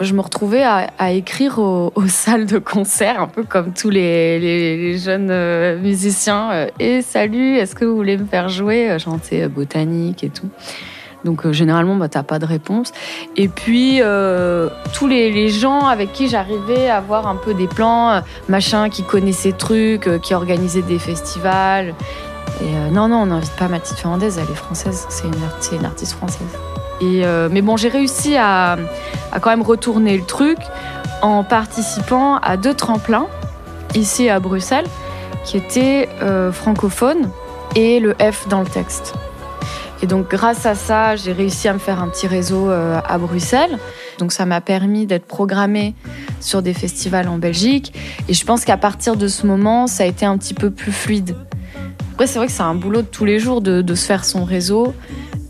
Je 0.00 0.12
me 0.12 0.20
retrouvais 0.20 0.62
à, 0.62 1.12
écrire 1.12 1.58
aux, 1.58 1.92
salles 2.06 2.46
de 2.46 2.58
concert, 2.58 3.20
un 3.20 3.28
peu 3.28 3.44
comme 3.44 3.72
tous 3.72 3.90
les, 3.90 4.98
jeunes 4.98 5.30
euh, 5.30 5.78
musiciens. 5.78 6.50
Euh, 6.52 6.66
et 6.78 7.02
salut, 7.02 7.56
est-ce 7.56 7.74
que 7.74 7.84
vous 7.84 7.96
voulez 7.96 8.18
me 8.18 8.26
faire 8.26 8.48
jouer? 8.48 8.96
Chanter 8.98 9.44
euh, 9.44 9.48
botanique 9.48 10.22
et 10.22 10.28
tout. 10.28 10.48
Donc 11.24 11.50
généralement, 11.50 11.96
bah, 11.96 12.08
t'as 12.08 12.22
pas 12.22 12.38
de 12.38 12.44
réponse. 12.44 12.92
Et 13.36 13.48
puis 13.48 14.00
tous 14.94 15.08
les, 15.08 15.48
gens 15.48 15.86
avec 15.86 16.12
qui 16.12 16.28
j'arrivais 16.28 16.88
à 16.88 16.98
avoir 16.98 17.26
un 17.26 17.34
peu 17.34 17.52
des 17.52 17.66
plans, 17.66 18.22
machin, 18.48 18.90
qui 18.90 19.02
connaissaient 19.02 19.50
trucs, 19.50 20.08
qui 20.20 20.34
organisaient 20.34 20.82
des 20.82 21.00
festivals. 21.00 21.94
Et 22.60 22.92
non, 22.92 23.08
non, 23.08 23.22
on 23.22 23.26
n'invite 23.26 23.56
pas 23.56 23.66
Mathilde 23.66 23.98
Fernandez, 23.98 24.38
elle 24.38 24.52
est 24.52 24.54
française, 24.54 25.06
c'est 25.08 25.26
une, 25.26 25.84
artiste 25.84 26.12
française. 26.12 26.46
Et, 27.00 27.24
mais 27.50 27.62
bon, 27.62 27.76
j'ai 27.76 27.88
réussi 27.88 28.36
à, 28.36 28.76
quand 29.40 29.50
même 29.50 29.62
retourner 29.62 30.16
le 30.16 30.24
truc 30.24 30.58
en 31.22 31.44
participant 31.44 32.36
à 32.36 32.56
deux 32.56 32.74
tremplins 32.74 33.26
ici 33.94 34.28
à 34.28 34.40
Bruxelles 34.40 34.86
qui 35.44 35.56
étaient 35.58 36.08
francophones 36.52 37.30
et 37.74 38.00
le 38.00 38.14
F 38.14 38.48
dans 38.48 38.60
le 38.60 38.66
texte. 38.66 39.14
Et 40.02 40.06
donc 40.06 40.28
grâce 40.28 40.66
à 40.66 40.74
ça, 40.74 41.16
j'ai 41.16 41.32
réussi 41.32 41.68
à 41.68 41.72
me 41.72 41.78
faire 41.78 42.02
un 42.02 42.08
petit 42.08 42.26
réseau 42.26 42.70
euh, 42.70 43.00
à 43.06 43.18
Bruxelles. 43.18 43.78
Donc 44.18 44.32
ça 44.32 44.44
m'a 44.44 44.60
permis 44.60 45.06
d'être 45.06 45.26
programmée 45.26 45.94
sur 46.40 46.62
des 46.62 46.74
festivals 46.74 47.28
en 47.28 47.38
Belgique. 47.38 47.94
Et 48.28 48.34
je 48.34 48.44
pense 48.44 48.64
qu'à 48.64 48.76
partir 48.76 49.16
de 49.16 49.28
ce 49.28 49.46
moment, 49.46 49.86
ça 49.86 50.04
a 50.04 50.06
été 50.06 50.26
un 50.26 50.36
petit 50.36 50.54
peu 50.54 50.70
plus 50.70 50.92
fluide. 50.92 51.36
Après, 52.12 52.26
c'est 52.26 52.38
vrai 52.38 52.46
que 52.46 52.52
c'est 52.52 52.62
un 52.62 52.74
boulot 52.74 53.02
de 53.02 53.06
tous 53.06 53.24
les 53.24 53.38
jours 53.38 53.60
de, 53.60 53.94
se 53.94 54.06
faire 54.06 54.24
son 54.24 54.44
réseau. 54.44 54.94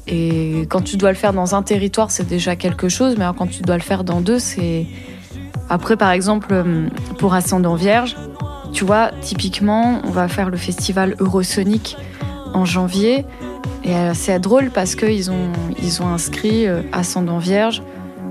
Et 0.06 0.66
quand 0.68 0.82
tu 0.82 0.96
dois 0.96 1.10
le 1.10 1.16
faire 1.16 1.32
dans 1.32 1.54
un 1.54 1.62
territoire, 1.62 2.10
c'est 2.10 2.26
déjà 2.26 2.56
quelque 2.56 2.88
chose. 2.88 3.16
Mais 3.18 3.24
quand 3.36 3.46
tu 3.46 3.62
dois 3.62 3.76
le 3.76 3.82
faire 3.82 4.04
dans 4.04 4.20
deux, 4.20 4.38
c'est... 4.38 4.86
Après, 5.68 5.96
par 5.96 6.12
exemple, 6.12 6.64
pour 7.18 7.34
Ascendant 7.34 7.74
Vierge, 7.74 8.16
tu 8.72 8.84
vois, 8.84 9.10
typiquement, 9.20 10.00
on 10.04 10.10
va 10.10 10.28
faire 10.28 10.48
le 10.48 10.56
festival 10.56 11.16
Eurosonic 11.18 11.96
en 12.54 12.64
janvier. 12.64 13.24
Et 13.82 13.94
c'est 14.14 14.38
drôle 14.38 14.70
parce 14.70 14.94
qu'ils 14.94 15.30
ont, 15.30 15.52
ils 15.82 16.02
ont 16.02 16.08
inscrit 16.08 16.66
Ascendant 16.92 17.38
Vierge, 17.38 17.82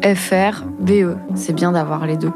FR, 0.01 0.63
BE. 0.79 1.17
C'est 1.35 1.53
bien 1.53 1.73
d'avoir 1.73 2.05
les 2.05 2.15
deux. 2.15 2.31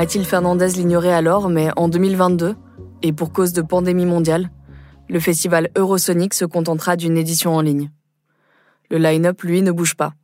Mathilde 0.00 0.24
Fernandez 0.24 0.68
l'ignorait 0.68 1.12
alors, 1.12 1.50
mais 1.50 1.68
en 1.76 1.86
2022, 1.86 2.56
et 3.02 3.12
pour 3.12 3.34
cause 3.34 3.52
de 3.52 3.60
pandémie 3.60 4.06
mondiale, 4.06 4.48
le 5.10 5.20
festival 5.20 5.68
Eurosonic 5.76 6.32
se 6.32 6.46
contentera 6.46 6.96
d'une 6.96 7.18
édition 7.18 7.54
en 7.54 7.60
ligne. 7.60 7.90
Le 8.90 8.96
line-up, 8.96 9.42
lui, 9.42 9.60
ne 9.60 9.70
bouge 9.70 9.96
pas. 9.96 10.14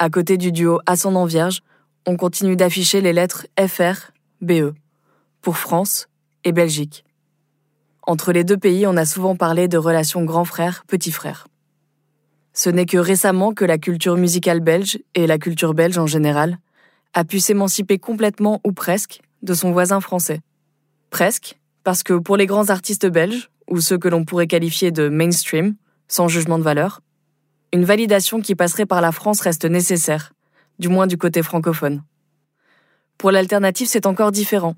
À 0.00 0.10
côté 0.10 0.38
du 0.38 0.50
duo 0.50 0.80
Ascendant 0.86 1.24
Vierge, 1.24 1.62
on 2.04 2.16
continue 2.16 2.56
d'afficher 2.56 3.00
les 3.00 3.12
lettres 3.12 3.46
FR, 3.64 4.10
BE, 4.40 4.74
pour 5.40 5.56
France 5.56 6.08
et 6.42 6.50
Belgique. 6.50 7.04
Entre 8.04 8.32
les 8.32 8.42
deux 8.42 8.58
pays, 8.58 8.88
on 8.88 8.96
a 8.96 9.04
souvent 9.04 9.36
parlé 9.36 9.68
de 9.68 9.78
relations 9.78 10.24
grand 10.24 10.44
frère-petit 10.44 11.12
frère. 11.12 11.46
Ce 12.54 12.70
n'est 12.70 12.86
que 12.86 12.98
récemment 12.98 13.54
que 13.54 13.64
la 13.64 13.78
culture 13.78 14.16
musicale 14.16 14.58
belge, 14.58 14.98
et 15.14 15.28
la 15.28 15.38
culture 15.38 15.74
belge 15.74 15.96
en 15.96 16.08
général, 16.08 16.58
a 17.14 17.24
pu 17.24 17.40
s'émanciper 17.40 17.98
complètement 17.98 18.60
ou 18.64 18.72
presque 18.72 19.20
de 19.42 19.54
son 19.54 19.72
voisin 19.72 20.00
français. 20.00 20.40
Presque, 21.10 21.58
parce 21.84 22.02
que 22.02 22.14
pour 22.14 22.36
les 22.36 22.46
grands 22.46 22.70
artistes 22.70 23.06
belges, 23.06 23.50
ou 23.68 23.80
ceux 23.80 23.98
que 23.98 24.08
l'on 24.08 24.24
pourrait 24.24 24.46
qualifier 24.46 24.90
de 24.90 25.08
mainstream, 25.08 25.74
sans 26.08 26.28
jugement 26.28 26.58
de 26.58 26.64
valeur, 26.64 27.00
une 27.72 27.84
validation 27.84 28.40
qui 28.40 28.54
passerait 28.54 28.86
par 28.86 29.00
la 29.00 29.12
France 29.12 29.40
reste 29.40 29.64
nécessaire, 29.64 30.32
du 30.78 30.88
moins 30.88 31.06
du 31.06 31.16
côté 31.16 31.42
francophone. 31.42 32.02
Pour 33.18 33.30
l'alternative, 33.30 33.88
c'est 33.88 34.06
encore 34.06 34.32
différent. 34.32 34.74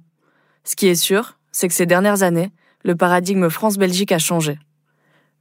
Ce 0.65 0.77
qui 0.77 0.87
est 0.87 0.95
sûr, 0.95 1.39
c'est 1.51 1.69
que 1.69 1.75
ces 1.75 1.87
dernières 1.87 2.23
années, 2.23 2.51
le 2.85 2.95
paradigme 2.95 3.49
France-Belgique 3.49 4.13
a 4.13 4.19
changé. 4.19 4.59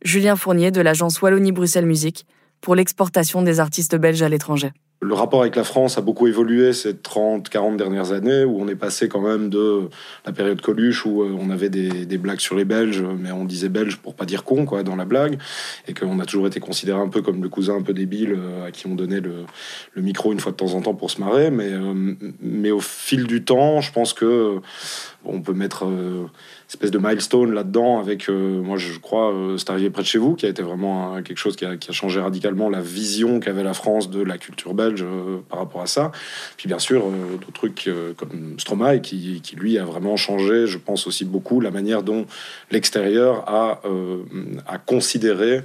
Julien 0.03 0.35
Fournier 0.35 0.71
de 0.71 0.81
l'agence 0.81 1.21
Wallonie-Bruxelles 1.21 1.85
Musique 1.85 2.25
pour 2.61 2.75
l'exportation 2.75 3.41
des 3.41 3.59
artistes 3.59 3.95
belges 3.95 4.21
à 4.21 4.29
l'étranger. 4.29 4.71
Le 5.03 5.13
rapport 5.13 5.41
avec 5.41 5.55
la 5.55 5.63
France 5.63 5.97
a 5.97 6.01
beaucoup 6.01 6.27
évolué 6.27 6.73
ces 6.73 6.95
30, 6.95 7.49
40 7.49 7.77
dernières 7.77 8.11
années, 8.11 8.43
où 8.43 8.59
on 8.61 8.67
est 8.67 8.75
passé 8.75 9.07
quand 9.09 9.21
même 9.21 9.49
de 9.49 9.89
la 10.25 10.31
période 10.31 10.61
Coluche, 10.61 11.05
où 11.05 11.23
on 11.23 11.49
avait 11.49 11.69
des, 11.69 12.17
blagues 12.17 12.39
sur 12.39 12.55
les 12.55 12.65
Belges, 12.65 13.03
mais 13.19 13.31
on 13.31 13.43
disait 13.45 13.69
belge 13.69 13.97
pour 13.97 14.15
pas 14.15 14.25
dire 14.25 14.43
con, 14.43 14.65
quoi, 14.65 14.83
dans 14.83 14.95
la 14.95 15.05
blague, 15.05 15.37
et 15.87 15.93
qu'on 15.93 16.19
a 16.19 16.25
toujours 16.25 16.47
été 16.47 16.59
considéré 16.59 16.99
un 16.99 17.09
peu 17.09 17.21
comme 17.21 17.43
le 17.43 17.49
cousin 17.49 17.75
un 17.75 17.81
peu 17.81 17.93
débile 17.93 18.37
à 18.65 18.71
qui 18.71 18.87
on 18.87 18.95
donnait 18.95 19.21
le, 19.21 19.45
micro 20.01 20.31
une 20.31 20.39
fois 20.39 20.51
de 20.51 20.57
temps 20.57 20.73
en 20.73 20.81
temps 20.81 20.93
pour 20.93 21.11
se 21.11 21.19
marrer. 21.19 21.51
Mais, 21.51 21.71
mais 22.41 22.71
au 22.71 22.79
fil 22.79 23.25
du 23.25 23.43
temps, 23.43 23.81
je 23.81 23.91
pense 23.91 24.13
que 24.13 24.61
on 25.25 25.41
peut 25.41 25.53
mettre 25.53 25.85
euh, 25.85 26.25
espèce 26.73 26.91
de 26.91 26.99
milestone 26.99 27.53
là-dedans 27.53 27.99
avec, 27.99 28.29
euh, 28.29 28.61
moi 28.61 28.77
je 28.77 28.97
crois, 28.99 29.33
euh, 29.33 29.57
c'est 29.57 29.69
arrivé 29.69 29.89
près 29.89 30.01
de 30.01 30.07
chez 30.07 30.17
vous, 30.17 30.35
qui 30.35 30.45
a 30.45 30.49
été 30.49 30.61
vraiment 30.61 31.21
quelque 31.21 31.37
chose 31.37 31.55
qui 31.55 31.65
a, 31.65 31.77
qui 31.77 31.89
a 31.89 31.93
changé 31.93 32.19
radicalement 32.19 32.69
la 32.69 32.81
vision 32.81 33.39
qu'avait 33.39 33.63
la 33.63 33.73
France 33.73 34.09
de 34.09 34.21
la 34.21 34.37
culture 34.37 34.73
belge 34.73 35.03
euh, 35.03 35.39
par 35.49 35.59
rapport 35.59 35.81
à 35.81 35.87
ça. 35.87 36.11
Puis 36.57 36.67
bien 36.67 36.79
sûr, 36.79 37.05
euh, 37.05 37.37
d'autres 37.37 37.53
trucs 37.53 37.87
euh, 37.87 38.13
comme 38.15 38.55
Stromae, 38.57 38.99
qui, 38.99 39.41
qui, 39.41 39.55
lui 39.55 39.77
a 39.77 39.85
vraiment 39.85 40.15
changé, 40.15 40.67
je 40.67 40.77
pense 40.77 41.07
aussi 41.07 41.25
beaucoup, 41.25 41.59
la 41.59 41.71
manière 41.71 42.03
dont 42.03 42.25
l'extérieur 42.71 43.47
a, 43.47 43.81
a 44.67 44.77
considéré 44.77 45.61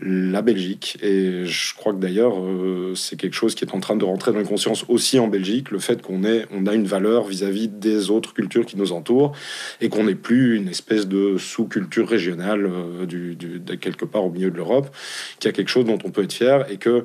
la 0.00 0.42
Belgique. 0.42 0.98
Et 1.02 1.44
je 1.44 1.74
crois 1.74 1.92
que 1.92 1.98
d'ailleurs, 1.98 2.34
euh, 2.38 2.94
c'est 2.96 3.16
quelque 3.16 3.34
chose 3.34 3.54
qui 3.54 3.64
est 3.64 3.74
en 3.74 3.80
train 3.80 3.96
de 3.96 4.04
rentrer 4.04 4.32
dans 4.32 4.38
les 4.38 4.44
consciences 4.44 4.84
aussi 4.88 5.18
en 5.18 5.28
Belgique, 5.28 5.70
le 5.70 5.78
fait 5.78 6.02
qu'on 6.02 6.22
on 6.24 6.66
a 6.66 6.74
une 6.74 6.86
valeur 6.86 7.24
vis-à-vis 7.24 7.68
-vis 7.68 7.78
des 7.78 8.10
autres 8.10 8.34
cultures 8.34 8.66
qui 8.66 8.76
nous 8.76 8.92
entourent 8.92 9.32
et 9.80 9.88
qu'on 9.88 10.04
n'est 10.04 10.14
plus 10.14 10.56
une 10.56 10.68
espèce 10.68 11.06
de 11.06 11.36
sous-culture 11.38 12.08
régionale 12.08 12.66
euh, 12.66 13.06
de 13.06 13.74
quelque 13.76 14.04
part 14.04 14.24
au 14.24 14.30
milieu 14.30 14.50
de 14.50 14.56
l'Europe, 14.56 14.94
qui 15.38 15.48
a 15.48 15.52
quelque 15.52 15.70
chose 15.70 15.84
dont 15.84 15.98
on 16.04 16.10
peut 16.10 16.24
être 16.24 16.32
fier 16.32 16.70
et 16.70 16.76
que 16.76 17.04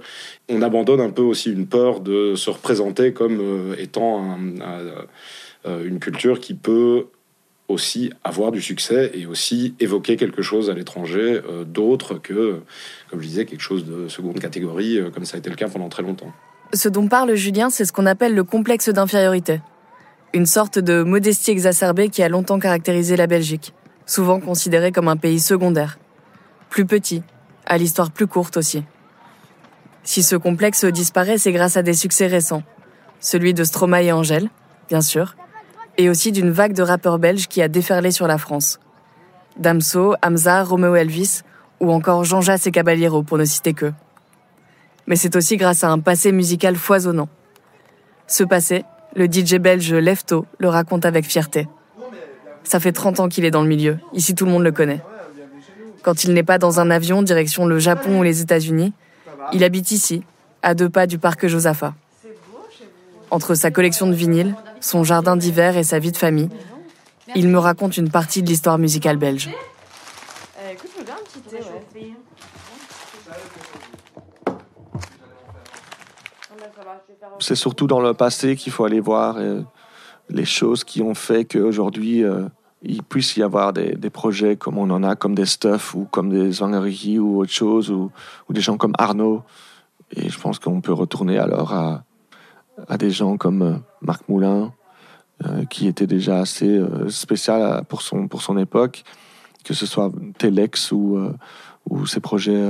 on 0.49 0.61
abandonne 0.61 1.01
un 1.01 1.11
peu 1.11 1.21
aussi 1.21 1.51
une 1.51 1.67
peur 1.67 1.99
de 1.99 2.35
se 2.35 2.49
représenter 2.49 3.13
comme 3.13 3.39
euh, 3.39 3.75
étant 3.77 4.23
un, 4.23 4.61
un, 5.65 5.83
une 5.83 5.99
culture 5.99 6.39
qui 6.39 6.53
peut 6.53 7.07
aussi 7.69 8.11
avoir 8.23 8.51
du 8.51 8.61
succès 8.61 9.11
et 9.13 9.25
aussi 9.25 9.75
évoquer 9.79 10.17
quelque 10.17 10.41
chose 10.41 10.69
à 10.69 10.73
l'étranger 10.73 11.39
euh, 11.47 11.63
d'autre 11.63 12.15
que, 12.15 12.61
comme 13.09 13.21
je 13.21 13.27
disais, 13.27 13.45
quelque 13.45 13.61
chose 13.61 13.85
de 13.85 14.07
seconde 14.07 14.39
catégorie, 14.39 14.97
euh, 14.97 15.11
comme 15.11 15.23
ça 15.23 15.37
a 15.37 15.39
été 15.39 15.49
le 15.49 15.55
cas 15.55 15.69
pendant 15.69 15.87
très 15.87 16.03
longtemps. 16.03 16.33
Ce 16.73 16.89
dont 16.89 17.07
parle 17.07 17.35
Julien, 17.35 17.69
c'est 17.69 17.85
ce 17.85 17.93
qu'on 17.93 18.05
appelle 18.05 18.35
le 18.35 18.43
complexe 18.43 18.89
d'infériorité. 18.89 19.61
Une 20.33 20.45
sorte 20.45 20.77
de 20.79 21.03
modestie 21.03 21.51
exacerbée 21.51 22.09
qui 22.09 22.21
a 22.21 22.29
longtemps 22.29 22.59
caractérisé 22.59 23.15
la 23.15 23.27
Belgique, 23.27 23.73
souvent 24.05 24.39
considérée 24.39 24.91
comme 24.91 25.07
un 25.07 25.17
pays 25.17 25.39
secondaire. 25.39 25.97
Plus 26.69 26.85
petit, 26.85 27.23
à 27.65 27.77
l'histoire 27.77 28.11
plus 28.11 28.27
courte 28.27 28.57
aussi. 28.57 28.83
Si 30.03 30.23
ce 30.23 30.35
complexe 30.35 30.85
disparaît, 30.85 31.37
c'est 31.37 31.51
grâce 31.51 31.77
à 31.77 31.83
des 31.83 31.93
succès 31.93 32.27
récents. 32.27 32.63
Celui 33.19 33.53
de 33.53 33.63
Stromae 33.63 34.03
et 34.03 34.11
Angèle, 34.11 34.49
bien 34.87 35.01
sûr, 35.01 35.35
et 35.99 36.09
aussi 36.09 36.31
d'une 36.31 36.49
vague 36.49 36.71
de 36.71 36.81
rappeurs 36.81 37.19
belges 37.19 37.47
qui 37.47 37.61
a 37.61 37.67
déferlé 37.67 38.11
sur 38.11 38.25
la 38.25 38.37
France. 38.37 38.79
Damso, 39.57 40.15
Hamza, 40.23 40.63
Romeo 40.63 40.95
Elvis 40.95 41.41
ou 41.81 41.91
encore 41.91 42.23
Jean-Jacques 42.23 42.67
et 42.67 42.71
Caballero 42.71 43.21
pour 43.21 43.37
ne 43.37 43.43
citer 43.43 43.73
que. 43.73 43.91
Mais 45.07 45.17
c'est 45.17 45.35
aussi 45.35 45.57
grâce 45.57 45.83
à 45.83 45.89
un 45.89 45.99
passé 45.99 46.31
musical 46.31 46.77
foisonnant. 46.77 47.27
Ce 48.27 48.45
passé, 48.45 48.85
le 49.13 49.25
DJ 49.25 49.55
belge 49.55 49.93
Lefto 49.93 50.45
le 50.57 50.69
raconte 50.69 51.03
avec 51.03 51.25
fierté. 51.25 51.67
Ça 52.63 52.79
fait 52.79 52.93
30 52.93 53.19
ans 53.19 53.27
qu'il 53.27 53.43
est 53.43 53.51
dans 53.51 53.63
le 53.63 53.67
milieu, 53.67 53.97
ici 54.13 54.33
tout 54.35 54.45
le 54.45 54.51
monde 54.51 54.63
le 54.63 54.71
connaît. 54.71 55.01
Quand 56.01 56.23
il 56.23 56.33
n'est 56.33 56.43
pas 56.43 56.59
dans 56.59 56.79
un 56.79 56.89
avion 56.91 57.23
direction 57.23 57.65
le 57.65 57.77
Japon 57.77 58.19
ou 58.19 58.23
les 58.23 58.39
États-Unis, 58.39 58.93
il 59.51 59.65
habite 59.65 59.91
ici, 59.91 60.23
à 60.61 60.75
deux 60.75 60.89
pas 60.89 61.07
du 61.07 61.17
parc 61.17 61.45
Josaphat. 61.45 61.93
Entre 63.31 63.53
sa 63.53 63.69
collection 63.69 64.07
de 64.07 64.13
vinyles, 64.13 64.55
son 64.79 65.03
jardin 65.03 65.35
d'hiver 65.37 65.77
et 65.77 65.83
sa 65.83 65.99
vie 65.99 66.11
de 66.11 66.17
famille, 66.17 66.49
il 67.35 67.47
me 67.47 67.59
raconte 67.59 67.97
une 67.97 68.09
partie 68.09 68.41
de 68.41 68.47
l'histoire 68.47 68.77
musicale 68.77 69.17
belge. 69.17 69.49
C'est 77.39 77.55
surtout 77.55 77.87
dans 77.87 78.01
le 78.01 78.13
passé 78.13 78.55
qu'il 78.55 78.71
faut 78.71 78.83
aller 78.83 78.99
voir 78.99 79.37
euh, 79.37 79.61
les 80.29 80.45
choses 80.45 80.83
qui 80.83 81.01
ont 81.01 81.15
fait 81.15 81.45
qu'aujourd'hui, 81.45 82.23
euh, 82.23 82.47
il 82.81 83.03
puisse 83.03 83.35
y 83.37 83.43
avoir 83.43 83.73
des, 83.73 84.09
projets 84.09 84.55
comme 84.55 84.77
on 84.77 84.89
en 84.89 85.03
a, 85.03 85.15
comme 85.15 85.35
des 85.35 85.45
Stuff 85.45 85.95
ou 85.95 86.05
comme 86.05 86.29
des 86.29 86.51
Zangariki 86.51 87.19
ou 87.19 87.39
autre 87.39 87.51
chose, 87.51 87.91
ou, 87.91 88.11
des 88.49 88.61
gens 88.61 88.77
comme 88.77 88.93
Arnaud. 88.97 89.43
Et 90.15 90.29
je 90.29 90.39
pense 90.39 90.59
qu'on 90.59 90.81
peut 90.81 90.93
retourner 90.93 91.37
alors 91.37 91.73
à, 91.73 92.03
à 92.87 92.97
des 92.97 93.11
gens 93.11 93.37
comme 93.37 93.61
euh, 93.61 93.75
Marc 94.01 94.27
Moulin, 94.29 94.73
qui 95.69 95.87
était 95.87 96.05
déjà 96.05 96.41
assez 96.41 96.81
spécial 97.07 97.85
pour 97.85 98.01
son, 98.01 98.27
pour 98.27 98.41
son 98.41 98.57
époque, 98.57 99.05
que 99.63 99.73
ce 99.73 99.85
soit 99.85 100.11
Telex 100.37 100.91
ou, 100.91 101.17
ou 101.89 102.05
ses 102.05 102.19
projets 102.19 102.61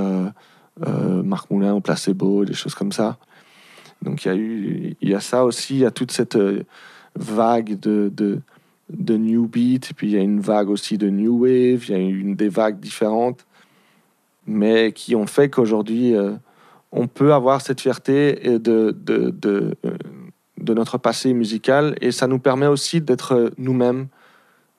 Marc 0.77 1.49
Moulin 1.49 1.73
ou 1.73 1.81
Placebo, 1.81 2.45
des 2.45 2.53
choses 2.53 2.75
comme 2.75 2.91
ça. 2.91 3.17
Donc 4.01 4.23
il 4.23 4.27
y 4.27 4.31
a 4.31 4.35
eu, 4.35 4.97
y 5.01 5.13
a 5.13 5.19
ça 5.19 5.45
aussi, 5.45 5.75
il 5.75 5.79
y 5.79 5.85
a 5.85 5.91
toute 5.91 6.11
cette 6.11 6.35
euh, 6.35 6.63
vague 7.15 7.79
de, 7.79 8.11
de, 8.89 9.17
new 9.17 9.47
beat, 9.47 9.93
puis 9.93 10.07
il 10.07 10.13
y 10.13 10.17
a 10.17 10.21
une 10.21 10.39
vague 10.39 10.69
aussi 10.69 10.97
de 10.97 11.09
new 11.09 11.43
wave, 11.43 11.85
il 11.87 11.91
y 11.91 11.93
a 11.93 11.97
une 11.97 12.35
des 12.35 12.49
vagues 12.49 12.79
différentes, 12.79 13.45
mais 14.47 14.93
qui 14.93 15.15
ont 15.15 15.27
fait 15.27 15.49
qu'aujourd'hui 15.49 16.15
euh, 16.15 16.33
on 16.91 17.07
peut 17.07 17.33
avoir 17.33 17.61
cette 17.61 17.81
fierté 17.81 18.33
de, 18.33 18.57
de, 18.59 19.29
de, 19.29 19.75
euh, 19.85 19.97
de, 20.57 20.73
notre 20.73 20.97
passé 20.97 21.33
musical, 21.33 21.95
et 22.01 22.11
ça 22.11 22.27
nous 22.27 22.39
permet 22.39 22.67
aussi 22.67 23.01
d'être 23.01 23.51
nous-mêmes, 23.57 24.07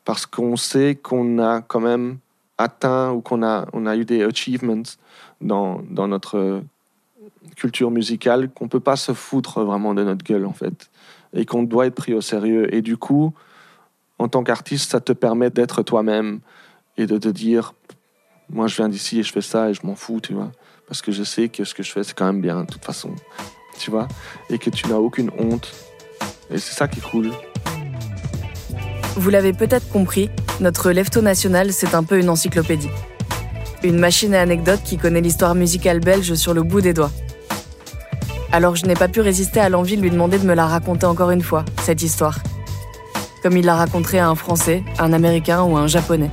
parce 0.05 0.27
qu'on 0.27 0.57
sait 0.57 0.97
qu'on 0.97 1.39
a 1.39 1.63
quand 1.63 1.81
même 1.81 2.19
atteint 2.59 3.13
ou 3.13 3.21
qu'on 3.21 3.43
a, 3.43 3.67
on 3.73 3.87
a 3.87 3.97
eu 3.97 4.05
des 4.05 4.23
achievements 4.23 4.83
dans, 5.41 5.83
dans 5.91 6.09
notre 6.09 6.63
culture 7.57 7.91
musicale 7.91 8.51
qu'on 8.51 8.69
peut 8.69 8.81
pas 8.81 8.97
se 8.97 9.13
foutre 9.13 9.63
vraiment 9.63 9.95
de 9.95 10.05
notre 10.05 10.25
gueule 10.25 10.47
en 10.47 10.53
fait 10.53 10.91
et 11.33 11.45
qu'on 11.47 11.63
doit 11.63 11.87
être 11.87 11.95
pris 11.95 12.15
au 12.15 12.21
sérieux. 12.21 12.73
Et 12.75 12.83
du 12.83 12.97
coup 12.97 13.33
en 14.19 14.29
tant 14.29 14.43
qu'artiste 14.43 14.91
ça 14.91 15.01
te 15.01 15.13
permet 15.13 15.51
d'être 15.51 15.83
toi-même 15.83 16.41
et 16.97 17.07
de 17.07 17.19
te 17.19 17.29
dire 17.29 17.75
moi 18.51 18.67
je 18.67 18.77
viens 18.77 18.89
d'ici 18.89 19.21
et 19.21 19.23
je 19.23 19.33
fais 19.33 19.41
ça 19.41 19.71
et 19.71 19.75
je 19.75 19.87
m'en 19.87 19.95
fous 19.95 20.21
tu 20.21 20.35
vois 20.35 20.53
parce 20.91 21.01
que 21.01 21.13
je 21.13 21.23
sais 21.23 21.49
que 21.49 21.65
ce 21.65 21.73
que 21.73 21.83
je 21.83 21.91
fais 21.91 22.05
c'est 22.05 22.13
quand 22.15 22.27
même 22.27 22.43
bien 22.43 22.65
de 22.65 22.67
toute 22.67 22.85
façon 22.85 23.15
tu 23.79 23.91
vois? 23.91 24.09
Et 24.51 24.59
que 24.59 24.69
tu 24.69 24.87
n'as 24.89 24.97
aucune 24.97 25.31
honte 25.39 25.73
et 26.51 26.59
c'est 26.59 26.75
ça 26.75 26.87
qui 26.87 26.99
est 26.99 27.11
cool 27.11 27.31
vous 29.17 29.31
l'avez 29.31 29.55
peut-être 29.55 29.89
compris 29.89 30.29
notre 30.61 30.91
Lefto 30.91 31.23
National 31.23 31.73
c'est 31.73 31.95
un 31.95 32.05
peu 32.05 32.19
une 32.19 32.29
encyclopédie 32.29 32.91
une 33.83 33.99
machine 33.99 34.35
à 34.35 34.41
anecdotes 34.41 34.83
qui 34.85 34.99
connaît 34.99 35.21
l'histoire 35.21 35.55
musicale 35.55 36.01
belge 36.01 36.35
sur 36.35 36.53
le 36.53 36.63
bout 36.63 36.81
des 36.81 36.93
doigts. 36.93 37.11
Alors 38.53 38.77
je 38.77 38.85
n'ai 38.85 38.95
pas 38.95 39.09
pu 39.09 39.21
résister 39.21 39.61
à 39.61 39.69
l'envie 39.69 39.97
de 39.97 40.03
lui 40.03 40.11
demander 40.11 40.39
de 40.39 40.47
me 40.47 40.55
la 40.55 40.67
raconter 40.67 41.07
encore 41.07 41.31
une 41.31 41.43
fois, 41.43 41.65
cette 41.83 42.03
histoire. 42.03 42.41
Comme 43.43 43.57
il 43.57 43.65
la 43.65 43.77
raconterait 43.77 44.19
à 44.19 44.29
un 44.29 44.35
Français, 44.35 44.83
un 44.99 45.13
Américain 45.13 45.63
ou 45.63 45.77
un 45.77 45.87
Japonais. 45.87 46.31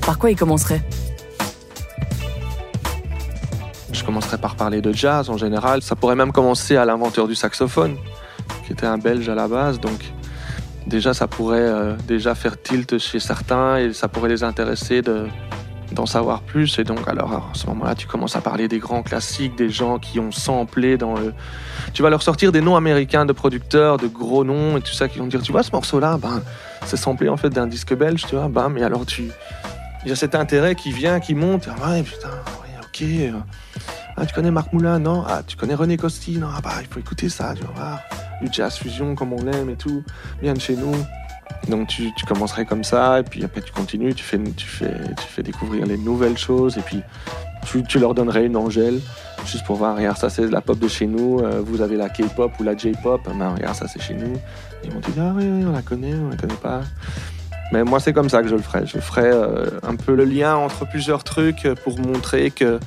Par 0.00 0.18
quoi 0.18 0.30
il 0.30 0.36
commencerait? 0.36 0.80
Je 4.10 4.12
commencerai 4.12 4.38
par 4.38 4.56
parler 4.56 4.80
de 4.80 4.92
jazz 4.92 5.30
en 5.30 5.36
général. 5.36 5.82
Ça 5.82 5.94
pourrait 5.94 6.16
même 6.16 6.32
commencer 6.32 6.76
à 6.76 6.84
l'inventeur 6.84 7.28
du 7.28 7.36
saxophone, 7.36 7.96
qui 8.66 8.72
était 8.72 8.84
un 8.84 8.98
Belge 8.98 9.28
à 9.28 9.36
la 9.36 9.46
base. 9.46 9.78
Donc 9.78 10.02
déjà, 10.84 11.14
ça 11.14 11.28
pourrait 11.28 11.60
euh, 11.60 11.94
déjà 12.08 12.34
faire 12.34 12.60
tilt 12.60 12.98
chez 12.98 13.20
certains 13.20 13.76
et 13.76 13.92
ça 13.92 14.08
pourrait 14.08 14.30
les 14.30 14.42
intéresser 14.42 15.00
de, 15.00 15.28
d'en 15.92 16.06
savoir 16.06 16.42
plus. 16.42 16.80
Et 16.80 16.82
donc, 16.82 17.06
alors, 17.06 17.32
à 17.32 17.42
ce 17.52 17.68
moment-là, 17.68 17.94
tu 17.94 18.08
commences 18.08 18.34
à 18.34 18.40
parler 18.40 18.66
des 18.66 18.80
grands 18.80 19.04
classiques, 19.04 19.54
des 19.54 19.70
gens 19.70 20.00
qui 20.00 20.18
ont 20.18 20.32
samplé 20.32 20.96
dans 20.96 21.14
le. 21.14 21.32
Tu 21.94 22.02
vas 22.02 22.10
leur 22.10 22.24
sortir 22.24 22.50
des 22.50 22.60
noms 22.60 22.74
américains 22.74 23.26
de 23.26 23.32
producteurs, 23.32 23.96
de 23.96 24.08
gros 24.08 24.42
noms 24.42 24.76
et 24.76 24.80
tout 24.80 24.92
ça, 24.92 25.06
qui 25.06 25.20
vont 25.20 25.28
dire 25.28 25.40
Tu 25.40 25.52
vois, 25.52 25.62
ce 25.62 25.70
morceau-là, 25.70 26.18
ben, 26.20 26.42
c'est 26.84 26.96
samplé 26.96 27.28
en 27.28 27.36
fait 27.36 27.50
d'un 27.50 27.68
disque 27.68 27.94
belge, 27.94 28.26
tu 28.26 28.34
vois. 28.34 28.48
Ben, 28.48 28.70
mais 28.70 28.82
alors, 28.82 29.06
tu. 29.06 29.30
Il 30.04 30.08
y 30.08 30.12
a 30.12 30.16
cet 30.16 30.34
intérêt 30.34 30.74
qui 30.74 30.90
vient, 30.90 31.20
qui 31.20 31.36
monte. 31.36 31.68
Ah 31.80 31.92
ouais, 31.92 32.02
putain, 32.02 32.30
ok. 32.82 33.04
Ah, 34.22 34.26
tu 34.26 34.34
connais 34.34 34.50
Marc 34.50 34.70
Moulin 34.74 34.98
Non? 34.98 35.24
Ah, 35.26 35.40
tu 35.46 35.56
connais 35.56 35.74
René 35.74 35.96
Costi 35.96 36.36
Non? 36.36 36.48
Ah, 36.54 36.60
bah, 36.62 36.72
il 36.82 36.86
faut 36.88 37.00
écouter 37.00 37.30
ça, 37.30 37.54
tu 37.56 37.62
vas. 37.74 38.02
Du 38.42 38.52
jazz 38.52 38.76
fusion 38.76 39.14
comme 39.14 39.32
on 39.32 39.42
l'aime 39.42 39.70
et 39.70 39.76
tout. 39.76 40.04
Viens 40.42 40.52
de 40.52 40.60
chez 40.60 40.76
nous. 40.76 40.94
Donc 41.68 41.88
tu, 41.88 42.12
commencerais 42.28 42.66
comme 42.66 42.84
ça, 42.84 43.20
et 43.20 43.22
puis 43.22 43.42
après 43.44 43.62
tu 43.62 43.72
continues, 43.72 44.14
tu 44.14 44.22
fais, 44.22 44.38
tu 44.56 44.66
fais, 44.66 44.92
tu 45.16 45.26
fais 45.26 45.42
découvrir 45.42 45.86
les 45.86 45.96
nouvelles 45.96 46.36
choses, 46.36 46.76
et 46.78 46.80
puis 46.80 47.02
tu, 47.88 47.98
leur 47.98 48.14
donnerais 48.14 48.46
une 48.46 48.56
Angèle, 48.56 49.00
juste 49.44 49.64
pour 49.64 49.76
voir, 49.76 49.96
regarde, 49.96 50.16
ça 50.16 50.30
c'est 50.30 50.46
la 50.46 50.60
pop 50.60 50.78
de 50.78 50.88
chez 50.88 51.06
nous, 51.06 51.40
euh, 51.40 51.60
vous 51.62 51.82
avez 51.82 51.96
la 51.96 52.08
K-pop 52.08 52.52
ou 52.58 52.62
la 52.62 52.76
J-pop, 52.76 53.20
ben, 53.26 53.54
regarde, 53.54 53.74
ça 53.74 53.88
c'est 53.88 54.00
chez 54.00 54.14
nous. 54.14 54.38
ils 54.84 54.90
vont 54.90 55.00
te 55.00 55.10
dire, 55.10 55.24
ah 55.26 55.32
oui, 55.36 55.44
on 55.66 55.72
la 55.72 55.82
connaît, 55.82 56.14
on 56.14 56.30
la 56.30 56.36
connaît 56.36 56.54
pas. 56.54 56.80
Mais 57.72 57.84
moi 57.84 58.00
c'est 58.00 58.12
comme 58.12 58.28
ça 58.28 58.42
que 58.42 58.48
je 58.48 58.56
le 58.56 58.62
ferais. 58.62 58.86
Je 58.86 58.98
ferais 58.98 59.30
euh, 59.30 59.66
un 59.82 59.96
peu 59.96 60.14
le 60.14 60.24
lien 60.24 60.56
entre 60.56 60.88
plusieurs 60.88 61.24
trucs 61.24 61.68
pour 61.84 61.98
montrer 61.98 62.50
que 62.50 62.80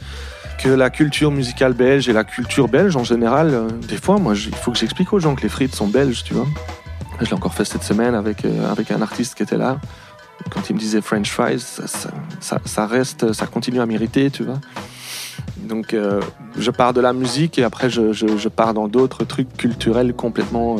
que 0.57 0.69
la 0.69 0.89
culture 0.89 1.31
musicale 1.31 1.73
belge 1.73 2.09
et 2.09 2.13
la 2.13 2.23
culture 2.23 2.67
belge 2.67 2.95
en 2.95 3.03
général, 3.03 3.49
euh, 3.53 3.67
des 3.87 3.97
fois, 3.97 4.17
moi, 4.17 4.33
il 4.35 4.55
faut 4.55 4.71
que 4.71 4.77
j'explique 4.77 5.13
aux 5.13 5.19
gens 5.19 5.35
que 5.35 5.41
les 5.41 5.49
frites 5.49 5.75
sont 5.75 5.87
belges, 5.87 6.23
tu 6.23 6.33
vois. 6.33 6.47
Je 7.19 7.25
l'ai 7.25 7.33
encore 7.33 7.53
fait 7.53 7.65
cette 7.65 7.83
semaine 7.83 8.15
avec, 8.15 8.45
euh, 8.45 8.71
avec 8.71 8.91
un 8.91 9.01
artiste 9.01 9.35
qui 9.35 9.43
était 9.43 9.57
là. 9.57 9.79
Quand 10.49 10.69
il 10.69 10.73
me 10.73 10.79
disait 10.79 11.01
French 11.01 11.29
fries, 11.29 11.59
ça, 11.59 12.87
reste, 12.87 13.33
ça 13.33 13.45
continue 13.45 13.79
à 13.79 13.85
mériter, 13.85 14.29
tu 14.29 14.43
vois. 14.43 14.59
Donc 15.57 15.93
euh, 15.93 16.19
je 16.57 16.71
pars 16.71 16.93
de 16.93 16.99
la 16.99 17.13
musique 17.13 17.57
et 17.57 17.63
après 17.63 17.89
je, 17.89 18.47
pars 18.49 18.73
dans 18.73 18.87
d'autres 18.87 19.23
trucs 19.23 19.55
culturels 19.55 20.13
complètement 20.13 20.77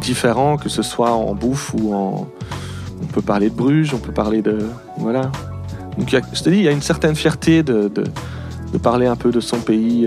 différents, 0.00 0.56
que 0.56 0.68
ce 0.68 0.82
soit 0.82 1.12
en 1.12 1.34
bouffe 1.34 1.72
ou 1.74 1.94
en... 1.94 2.28
On 3.02 3.06
peut 3.06 3.22
parler 3.22 3.50
de 3.50 3.54
Bruges, 3.54 3.94
on 3.94 3.98
peut 3.98 4.12
parler 4.12 4.42
de... 4.42 4.58
Voilà. 4.96 5.30
Donc 5.98 6.10
je 6.10 6.42
te 6.42 6.50
dis, 6.50 6.56
il 6.56 6.62
y 6.62 6.68
a 6.68 6.72
une 6.72 6.82
certaine 6.82 7.16
fierté 7.16 7.62
de, 7.62 7.88
de, 7.88 8.04
parler 8.78 9.06
un 9.06 9.16
peu 9.16 9.30
de 9.30 9.40
son 9.40 9.58
pays. 9.58 10.06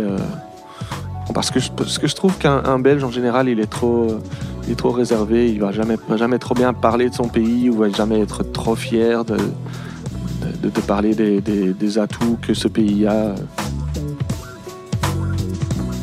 parce, 1.34 1.50
que 1.50 1.60
je, 1.60 1.72
que 1.72 2.08
je 2.08 2.16
trouve 2.16 2.38
qu'un 2.38 2.80
Belge 2.80 3.04
en 3.04 3.12
général, 3.12 3.50
il 3.50 3.60
est 3.60 3.70
trop 3.70 4.20
il 4.70 4.74
est 4.74 4.76
trop 4.76 4.92
réservé, 4.92 5.50
il 5.50 5.60
va 5.60 5.72
jamais, 5.72 5.96
va 6.08 6.16
jamais 6.16 6.38
trop 6.38 6.54
bien 6.54 6.74
parler 6.74 7.10
de 7.10 7.16
son 7.16 7.28
pays 7.28 7.72
ou 7.72 7.78
va 7.80 7.90
jamais 7.90 8.20
être 8.20 8.44
trop 8.44 8.76
fier 8.76 9.26
de, 9.26 9.36
de, 10.62 10.82
parler 10.82 11.16
des, 11.16 11.42
des, 11.42 11.98
atouts 11.98 12.38
que 12.40 12.54
ce 12.54 12.68
pays 12.68 13.08
a. 13.08 13.34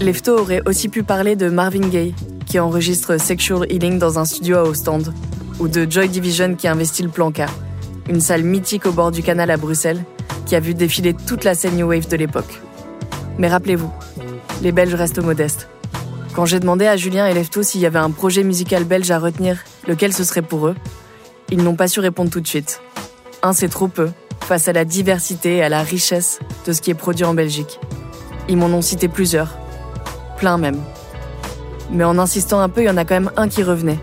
Lefto 0.01 0.37
aurait 0.37 0.63
aussi 0.67 0.89
pu 0.89 1.05
parler 1.05 1.37
de 1.37 1.49
Marvin 1.49 1.89
Gaye, 1.89 2.13
qui 2.45 2.59
enregistre 2.59 3.21
Sexual 3.21 3.71
Healing 3.71 4.01
dans 4.01 4.19
un 4.19 4.25
studio 4.25 4.57
à 4.57 4.63
Ostende, 4.65 5.15
ou 5.61 5.69
de 5.69 5.87
Joy 5.89 6.09
Division 6.09 6.57
qui 6.57 6.67
investit 6.67 7.05
le 7.05 7.09
Plan 7.09 7.31
K, 7.31 7.43
une 8.09 8.21
salle 8.21 8.43
mythique 8.43 8.87
au 8.87 8.93
bord 8.93 9.11
du 9.11 9.23
canal 9.23 9.51
à 9.51 9.57
Bruxelles, 9.57 10.05
qui 10.47 10.55
a 10.55 10.61
vu 10.61 10.75
défiler 10.75 11.15
toute 11.15 11.45
la 11.45 11.55
scène 11.55 11.77
New 11.77 11.89
Wave 11.89 12.09
de 12.09 12.17
l'époque. 12.17 12.61
Mais 13.39 13.49
rappelez-vous, 13.49 13.93
les 14.63 14.73
Belges 14.73 14.95
restent 14.95 15.23
modestes. 15.23 15.69
Quand 16.35 16.45
j'ai 16.45 16.61
demandé 16.61 16.87
à 16.87 16.97
Julien 16.97 17.27
et 17.27 17.35
Lefto 17.35 17.63
s'il 17.63 17.81
y 17.81 17.87
avait 17.87 17.99
un 17.99 18.11
projet 18.11 18.45
musical 18.45 18.85
belge 18.85 19.11
à 19.11 19.19
retenir, 19.19 19.59
lequel 19.89 20.13
ce 20.13 20.23
serait 20.23 20.43
pour 20.43 20.67
eux, 20.67 20.75
ils 21.51 21.63
n'ont 21.63 21.77
pas 21.77 21.89
su 21.89 22.01
répondre 22.01 22.31
tout 22.31 22.41
de 22.41 22.47
suite. 22.47 22.83
Un, 23.43 23.53
c'est 23.53 23.69
trop 23.69 23.89
peu, 23.89 24.11
face 24.41 24.69
à 24.69 24.73
la 24.73 24.85
diversité 24.85 25.57
et 25.57 25.63
à 25.63 25.69
la 25.69 25.83
richesse 25.83 26.39
de 26.67 26.73
ce 26.73 26.83
qui 26.83 26.91
est 26.91 26.95
produit 26.95 27.25
en 27.25 27.35
Belgique. 27.35 27.81
Ils 28.49 28.57
m'en 28.57 28.67
ont 28.67 28.83
cité 28.83 29.09
plusieurs, 29.09 29.57
plein 30.37 30.59
même. 30.59 30.81
Mais 31.91 32.05
en 32.05 32.19
insistant 32.19 32.61
un 32.61 32.69
peu, 32.69 32.83
il 32.83 32.87
y 32.87 32.91
en 32.91 32.97
a 32.97 33.05
quand 33.05 33.15
même 33.15 33.33
un 33.37 33.49
qui 33.49 33.63
revenait, 33.63 33.99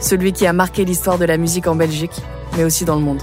celui 0.00 0.32
qui 0.32 0.46
a 0.46 0.52
marqué 0.52 0.84
l'histoire 0.84 1.18
de 1.18 1.24
la 1.24 1.38
musique 1.38 1.66
en 1.66 1.76
Belgique, 1.76 2.20
mais 2.56 2.64
aussi 2.64 2.84
dans 2.84 2.96
le 2.96 3.02
monde. 3.02 3.22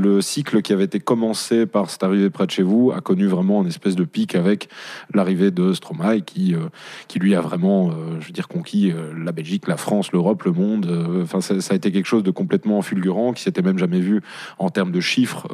Le 0.00 0.20
cycle 0.20 0.62
qui 0.62 0.72
avait 0.72 0.84
été 0.84 0.98
commencé 0.98 1.66
par 1.66 1.90
cette 1.90 2.02
arrivée 2.02 2.30
près 2.30 2.46
de 2.46 2.50
chez 2.50 2.62
vous 2.62 2.90
a 2.94 3.00
connu 3.00 3.26
vraiment 3.26 3.62
une 3.62 3.68
espèce 3.68 3.96
de 3.96 4.04
pic 4.04 4.34
avec 4.34 4.68
l'arrivée 5.14 5.50
de 5.50 5.72
Stromae 5.72 6.20
qui, 6.20 6.54
euh, 6.54 6.68
qui 7.06 7.18
lui 7.18 7.34
a 7.34 7.40
vraiment, 7.40 7.90
euh, 7.90 8.20
je 8.20 8.26
veux 8.26 8.32
dire, 8.32 8.48
conquis 8.48 8.90
euh, 8.90 9.12
la 9.16 9.32
Belgique, 9.32 9.68
la 9.68 9.76
France, 9.76 10.12
l'Europe, 10.12 10.42
le 10.44 10.52
monde. 10.52 11.20
Enfin, 11.22 11.40
ça, 11.40 11.54
a 11.54 11.74
été 11.74 11.92
quelque 11.92 12.06
chose 12.06 12.22
de 12.22 12.30
complètement 12.30 12.82
fulgurant 12.82 13.32
qui 13.32 13.42
s'était 13.42 13.62
même 13.62 13.78
jamais 13.78 14.00
vu 14.00 14.22
en 14.58 14.70
termes 14.70 14.92
de 14.92 15.00
chiffres 15.00 15.46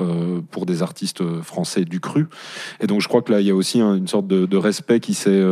pour 0.50 0.66
des 0.66 0.82
artistes 0.82 1.22
français 1.42 1.84
du 1.84 2.00
cru. 2.00 2.26
Et 2.80 2.86
donc, 2.86 3.00
je 3.00 3.08
crois 3.08 3.22
que 3.22 3.32
là, 3.32 3.40
il 3.40 3.46
y 3.46 3.50
a 3.50 3.54
aussi 3.54 3.80
une 3.80 4.06
sorte 4.06 4.26
de, 4.26 4.46
de 4.46 4.56
respect 4.56 5.00
qui 5.00 5.14
s'est 5.14 5.42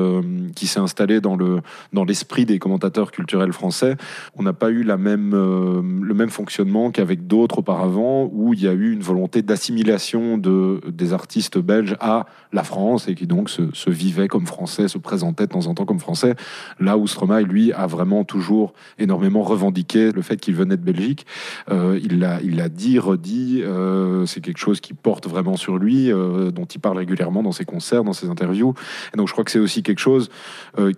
qui 0.55 0.67
s'est 0.67 0.81
installé 0.81 1.21
dans 1.21 1.37
le 1.37 1.61
dans 1.93 2.05
l'esprit 2.05 2.45
des 2.45 2.59
commentateurs 2.59 3.11
culturels 3.11 3.53
français. 3.53 3.97
On 4.37 4.43
n'a 4.43 4.53
pas 4.53 4.71
eu 4.71 4.83
la 4.83 4.97
même 4.97 5.33
le 5.33 6.15
même 6.15 6.31
fonctionnement 6.31 6.91
qu'avec 6.91 7.27
d'autres 7.27 7.59
auparavant 7.59 8.31
où 8.33 8.55
il 8.55 8.63
y 8.63 8.69
a 8.69 8.73
eu 8.73 8.84
une 8.93 9.03
volonté 9.03 9.43
d'assimilation 9.43 10.39
de, 10.39 10.81
des 10.89 11.13
artistes 11.13 11.59
belges 11.59 11.97
à 12.01 12.27
la 12.53 12.65
France 12.65 13.09
et 13.09 13.15
qui 13.15 13.27
donc 13.27 13.51
se, 13.51 13.63
se 13.73 13.91
vivaient 13.91 14.29
comme 14.29 14.47
français, 14.47 14.89
se 14.89 14.99
présentaient 14.99 15.47
de 15.47 15.53
temps 15.53 15.67
en 15.67 15.75
temps 15.75 15.85
comme 15.85 16.01
français. 16.01 16.35
Là 16.81 16.99
où 16.99 17.07
Stromae, 17.07 17.43
lui, 17.43 17.73
a 17.73 17.87
vraiment 17.87 18.25
toujours 18.25 18.75
énormément 18.99 19.43
revendiqué 19.43 20.13
le 20.13 20.23
fait 20.23 20.37
qu'il 20.37 20.55
venait 20.55 20.77
de 20.77 20.83
Belgique. 20.83 21.27
Euh, 21.71 21.99
il 22.03 22.19
l'a 22.21 22.69
dit, 22.69 22.99
redit. 22.99 23.63
Euh, 23.63 24.27
c'est 24.27 24.41
quelque 24.41 24.59
chose 24.59 24.81
qui 24.81 24.95
porte 24.95 25.29
vraiment 25.29 25.57
sur 25.57 25.79
lui, 25.79 26.13
euh, 26.13 26.51
dont 26.51 26.65
il 26.65 26.81
parle 26.81 26.99
régulièrement 26.99 27.43
dans 27.43 27.53
ses 27.53 27.65
concerts, 27.65 28.05
dans 28.05 28.13
ses 28.13 28.29
interviews. 28.29 28.75
Et 29.13 29.17
donc 29.17 29.29
je 29.29 29.33
crois 29.33 29.45
que 29.45 29.51
c'est 29.51 29.59
aussi 29.59 29.83
quelque 29.83 30.01
chose 30.01 30.31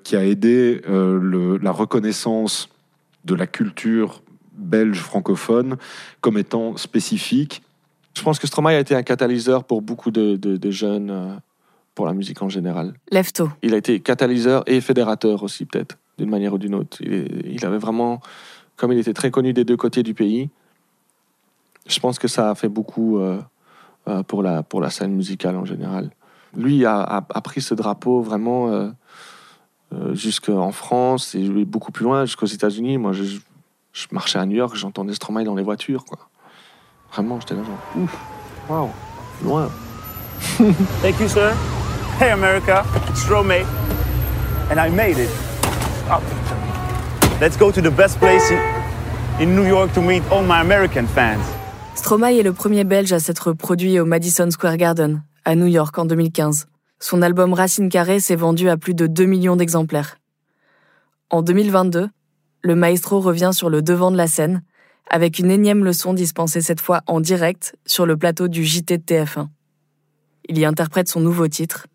qui 0.05 0.16
a 0.16 0.25
aidé 0.25 0.81
la 0.88 1.70
reconnaissance 1.70 2.68
de 3.25 3.35
la 3.35 3.46
culture 3.46 4.22
belge 4.57 4.99
francophone 5.01 5.77
comme 6.20 6.38
étant 6.38 6.77
spécifique. 6.77 7.62
Je 8.16 8.22
pense 8.22 8.38
que 8.38 8.46
Stromae 8.46 8.70
a 8.70 8.81
été 8.81 8.94
un 8.94 9.02
catalyseur 9.02 9.64
pour 9.64 9.83
beaucoup 9.83 10.11
de, 10.11 10.37
de, 10.37 10.57
de 10.57 10.70
jeunes, 10.70 11.11
euh, 11.11 11.35
pour 11.94 12.07
la 12.07 12.14
musique 12.14 12.40
en 12.40 12.48
général. 12.48 12.94
Lève-tôt. 13.11 13.50
Il 13.62 13.74
a 13.74 13.76
été 13.76 14.00
catalyseur 14.00 14.62
et 14.66 14.81
fédérateur 14.81 15.42
aussi, 15.42 15.66
peut-être, 15.66 15.98
d'une 16.16 16.31
manière 16.31 16.55
ou 16.55 16.59
d'une 16.59 16.74
autre. 16.74 16.96
Il, 17.02 17.42
il, 17.44 17.66
avait 17.66 17.76
vraiment, 17.76 18.20
comme 18.76 18.90
il 18.92 18.98
était 18.98 19.12
très 19.12 19.31
connu 19.31 19.52
des 19.52 19.64
deux 19.64 19.76
côtés 19.76 20.02
du 20.02 20.14
pays, 20.14 20.48
je 21.87 22.00
pense 22.00 22.18
que 22.18 22.26
ça 22.26 22.50
a 22.50 22.55
fait 22.55 22.70
beaucoup 22.70 23.18
euh, 23.18 23.38
euh, 24.09 24.22
pour, 24.22 24.42
la, 24.42 24.62
pour 24.62 24.81
la 24.81 24.88
scène 24.88 25.12
musicale 25.12 25.57
en 25.57 25.66
général. 25.66 26.11
Lui 26.57 26.87
a, 26.87 27.02
a, 27.02 27.16
a 27.18 27.40
pris 27.42 27.61
ce 27.61 27.74
drapeau 27.74 28.22
vraiment 28.22 28.92
jusqu'en 30.12 30.72
France 30.72 31.35
et 31.35 31.46
beaucoup 31.66 31.92
plus 31.92 32.05
loin, 32.05 32.24
jusqu'aux 32.24 32.46
États-Unis. 32.46 32.96
Moi, 32.96 33.12
je, 33.12 33.24
je 33.92 34.07
marchais 34.11 34.38
à 34.38 34.46
New 34.46 34.57
York, 34.57 34.74
j'entendais 34.74 35.12
Stromae 35.12 35.44
dans 35.44 35.55
les 35.55 35.62
voitures, 35.62 36.07
quoi. 36.07 36.25
Vraiment, 37.16 37.40
j'étais 37.40 37.55
là 37.55 37.62
genre, 37.62 38.05
ouf, 38.05 38.14
waouh, 38.68 38.90
loin. 39.42 39.70
Thank 41.00 41.18
you, 41.18 41.29
sir. 41.29 41.55
Hey, 42.20 42.31
America, 42.31 42.85
Stromae, 43.14 43.64
and 44.70 44.79
I 44.79 44.90
made 44.90 45.16
it. 45.16 45.31
Oh. 46.11 46.20
Let's 47.40 47.57
go 47.57 47.72
to 47.72 47.81
the 47.81 47.90
best 47.90 48.18
place 48.18 48.50
in, 48.50 48.61
in 49.40 49.57
New 49.57 49.64
York 49.64 49.94
to 49.94 50.02
meet 50.02 50.22
all 50.31 50.42
my 50.42 50.61
American 50.61 51.07
fans. 51.07 51.40
Stromae 51.94 52.38
est 52.38 52.42
le 52.42 52.52
premier 52.52 52.85
Belge 52.85 53.14
à 53.14 53.18
s'être 53.18 53.55
produit 53.55 53.98
au 53.98 54.05
Madison 54.05 54.50
Square 54.50 54.76
Garden, 54.76 55.22
à 55.46 55.55
New 55.55 55.68
York 55.68 55.96
en 55.98 56.05
2015. 56.05 56.66
Son 57.00 57.22
album 57.22 57.55
Racine 57.55 57.88
Carrée 57.88 58.20
s'est 58.20 58.37
vendu 58.37 58.68
à 58.68 58.76
plus 58.76 58.92
de 58.92 59.07
2 59.07 59.24
millions 59.24 59.57
d'exemplaires. 59.57 60.18
En 61.31 61.40
2022, 61.40 62.11
le 62.61 62.74
maestro 62.74 63.20
revient 63.20 63.52
sur 63.55 63.70
le 63.70 63.81
devant 63.81 64.11
de 64.11 64.18
la 64.18 64.26
scène 64.26 64.62
avec 65.10 65.38
une 65.38 65.50
énième 65.50 65.84
leçon 65.84 66.14
dispensée 66.14 66.60
cette 66.60 66.80
fois 66.80 67.02
en 67.06 67.20
direct 67.20 67.76
sur 67.86 68.06
le 68.06 68.16
plateau 68.16 68.48
du 68.48 68.64
JT 68.64 68.98
de 68.98 69.02
TF1. 69.02 69.48
Il 70.48 70.58
y 70.58 70.64
interprète 70.64 71.08
son 71.08 71.20
nouveau 71.20 71.48
titre, 71.48 71.86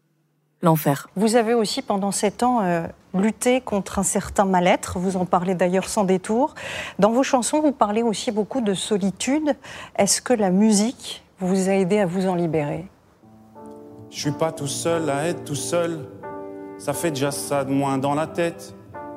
L'Enfer. 0.61 1.07
Vous 1.15 1.35
avez 1.35 1.53
aussi 1.53 1.81
pendant 1.81 2.11
sept 2.11 2.43
ans 2.43 2.61
euh, 2.61 2.85
lutté 3.15 3.61
contre 3.61 3.97
un 3.97 4.03
certain 4.03 4.45
mal-être, 4.45 4.99
vous 4.99 5.17
en 5.17 5.25
parlez 5.25 5.55
d'ailleurs 5.55 5.89
sans 5.89 6.03
détour. 6.03 6.53
Dans 6.99 7.11
vos 7.11 7.23
chansons, 7.23 7.61
vous 7.61 7.71
parlez 7.71 8.03
aussi 8.03 8.31
beaucoup 8.31 8.61
de 8.61 8.73
solitude. 8.73 9.55
Est-ce 9.97 10.21
que 10.21 10.33
la 10.33 10.51
musique 10.51 11.23
vous 11.39 11.69
a 11.69 11.73
aidé 11.73 11.99
à 11.99 12.05
vous 12.05 12.27
en 12.27 12.35
libérer? 12.35 12.85
Je 14.11 14.19
suis 14.19 14.31
pas 14.31 14.51
tout 14.51 14.67
seul 14.67 15.09
à 15.09 15.27
être 15.27 15.45
tout 15.45 15.55
seul, 15.55 16.05
ça 16.77 16.93
fait 16.93 17.11
déjà 17.11 17.31
ça 17.31 17.63
de 17.63 17.71
moins 17.71 17.97
dans 17.97 18.13
la 18.13 18.27
tête. 18.27 18.75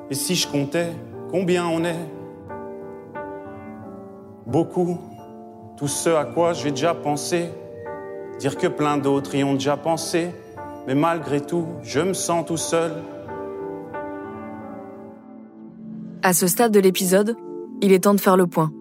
Et 0.09 0.15
si 0.15 0.35
je 0.35 0.47
comptais 0.47 0.93
combien 1.29 1.65
on 1.65 1.83
est? 1.83 2.14
Beaucoup, 4.47 4.99
tout 5.75 5.87
ce 5.87 6.09
à 6.09 6.23
quoi 6.23 6.53
j'ai 6.53 6.69
déjà 6.69 6.93
pensé, 6.93 7.49
dire 8.39 8.57
que 8.57 8.67
plein 8.67 8.97
d'autres 8.97 9.33
y 9.33 9.43
ont 9.43 9.53
déjà 9.53 9.75
pensé, 9.75 10.29
mais 10.85 10.93
malgré 10.93 11.41
tout, 11.41 11.65
je 11.81 11.99
me 11.99 12.13
sens 12.13 12.45
tout 12.45 12.57
seul. 12.57 12.91
À 16.21 16.33
ce 16.33 16.45
stade 16.45 16.71
de 16.71 16.79
l'épisode, 16.79 17.35
il 17.81 17.91
est 17.91 18.03
temps 18.03 18.13
de 18.13 18.21
faire 18.21 18.37
le 18.37 18.45
point. 18.45 18.71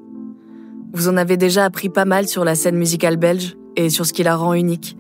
Vous 0.93 1.09
en 1.09 1.17
avez 1.17 1.39
déjà 1.39 1.65
appris 1.65 1.89
pas 1.89 2.05
mal 2.05 2.29
sur 2.29 2.45
la 2.45 2.55
scène 2.55 2.77
musicale 2.77 3.17
belge 3.17 3.57
et 3.75 3.89
sur 3.89 4.05
ce 4.05 4.13
qui 4.13 4.23
la 4.23 4.37
rend 4.37 4.53
unique. 4.53 4.99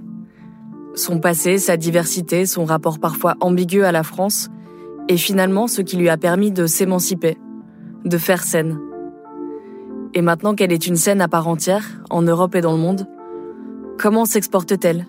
Son 0.94 1.20
passé, 1.20 1.59
sa 1.59 1.77
diversité, 1.77 2.46
son 2.46 2.64
rapport 2.64 2.98
parfois 2.98 3.35
ambigu 3.40 3.85
à 3.85 3.92
la 3.92 4.03
France, 4.03 4.48
et 5.09 5.18
finalement 5.18 5.66
ce 5.66 5.83
qui 5.83 5.98
lui 5.98 6.09
a 6.09 6.16
permis 6.16 6.53
de 6.53 6.66
s'émanciper, 6.66 7.37
de 8.07 8.16
faire 8.16 8.42
scène. 8.42 8.79
Et 10.16 10.22
maintenant 10.22 10.55
qu'elle 10.55 10.72
est 10.72 10.87
une 10.87 10.94
scène 10.94 11.20
à 11.20 11.27
part 11.27 11.48
entière, 11.48 11.85
en 12.09 12.22
Europe 12.22 12.55
et 12.55 12.61
dans 12.61 12.72
le 12.72 12.79
monde, 12.79 13.09
comment 13.98 14.24
s'exporte-t-elle? 14.24 15.07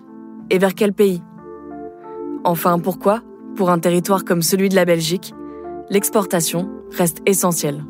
Et 0.50 0.58
vers 0.58 0.74
quel 0.74 0.92
pays? 0.92 1.22
Enfin, 2.42 2.80
pourquoi, 2.80 3.22
pour 3.54 3.70
un 3.70 3.78
territoire 3.78 4.24
comme 4.24 4.42
celui 4.42 4.68
de 4.68 4.74
la 4.74 4.84
Belgique, 4.84 5.32
l'exportation 5.90 6.68
reste 6.90 7.22
essentielle? 7.24 7.84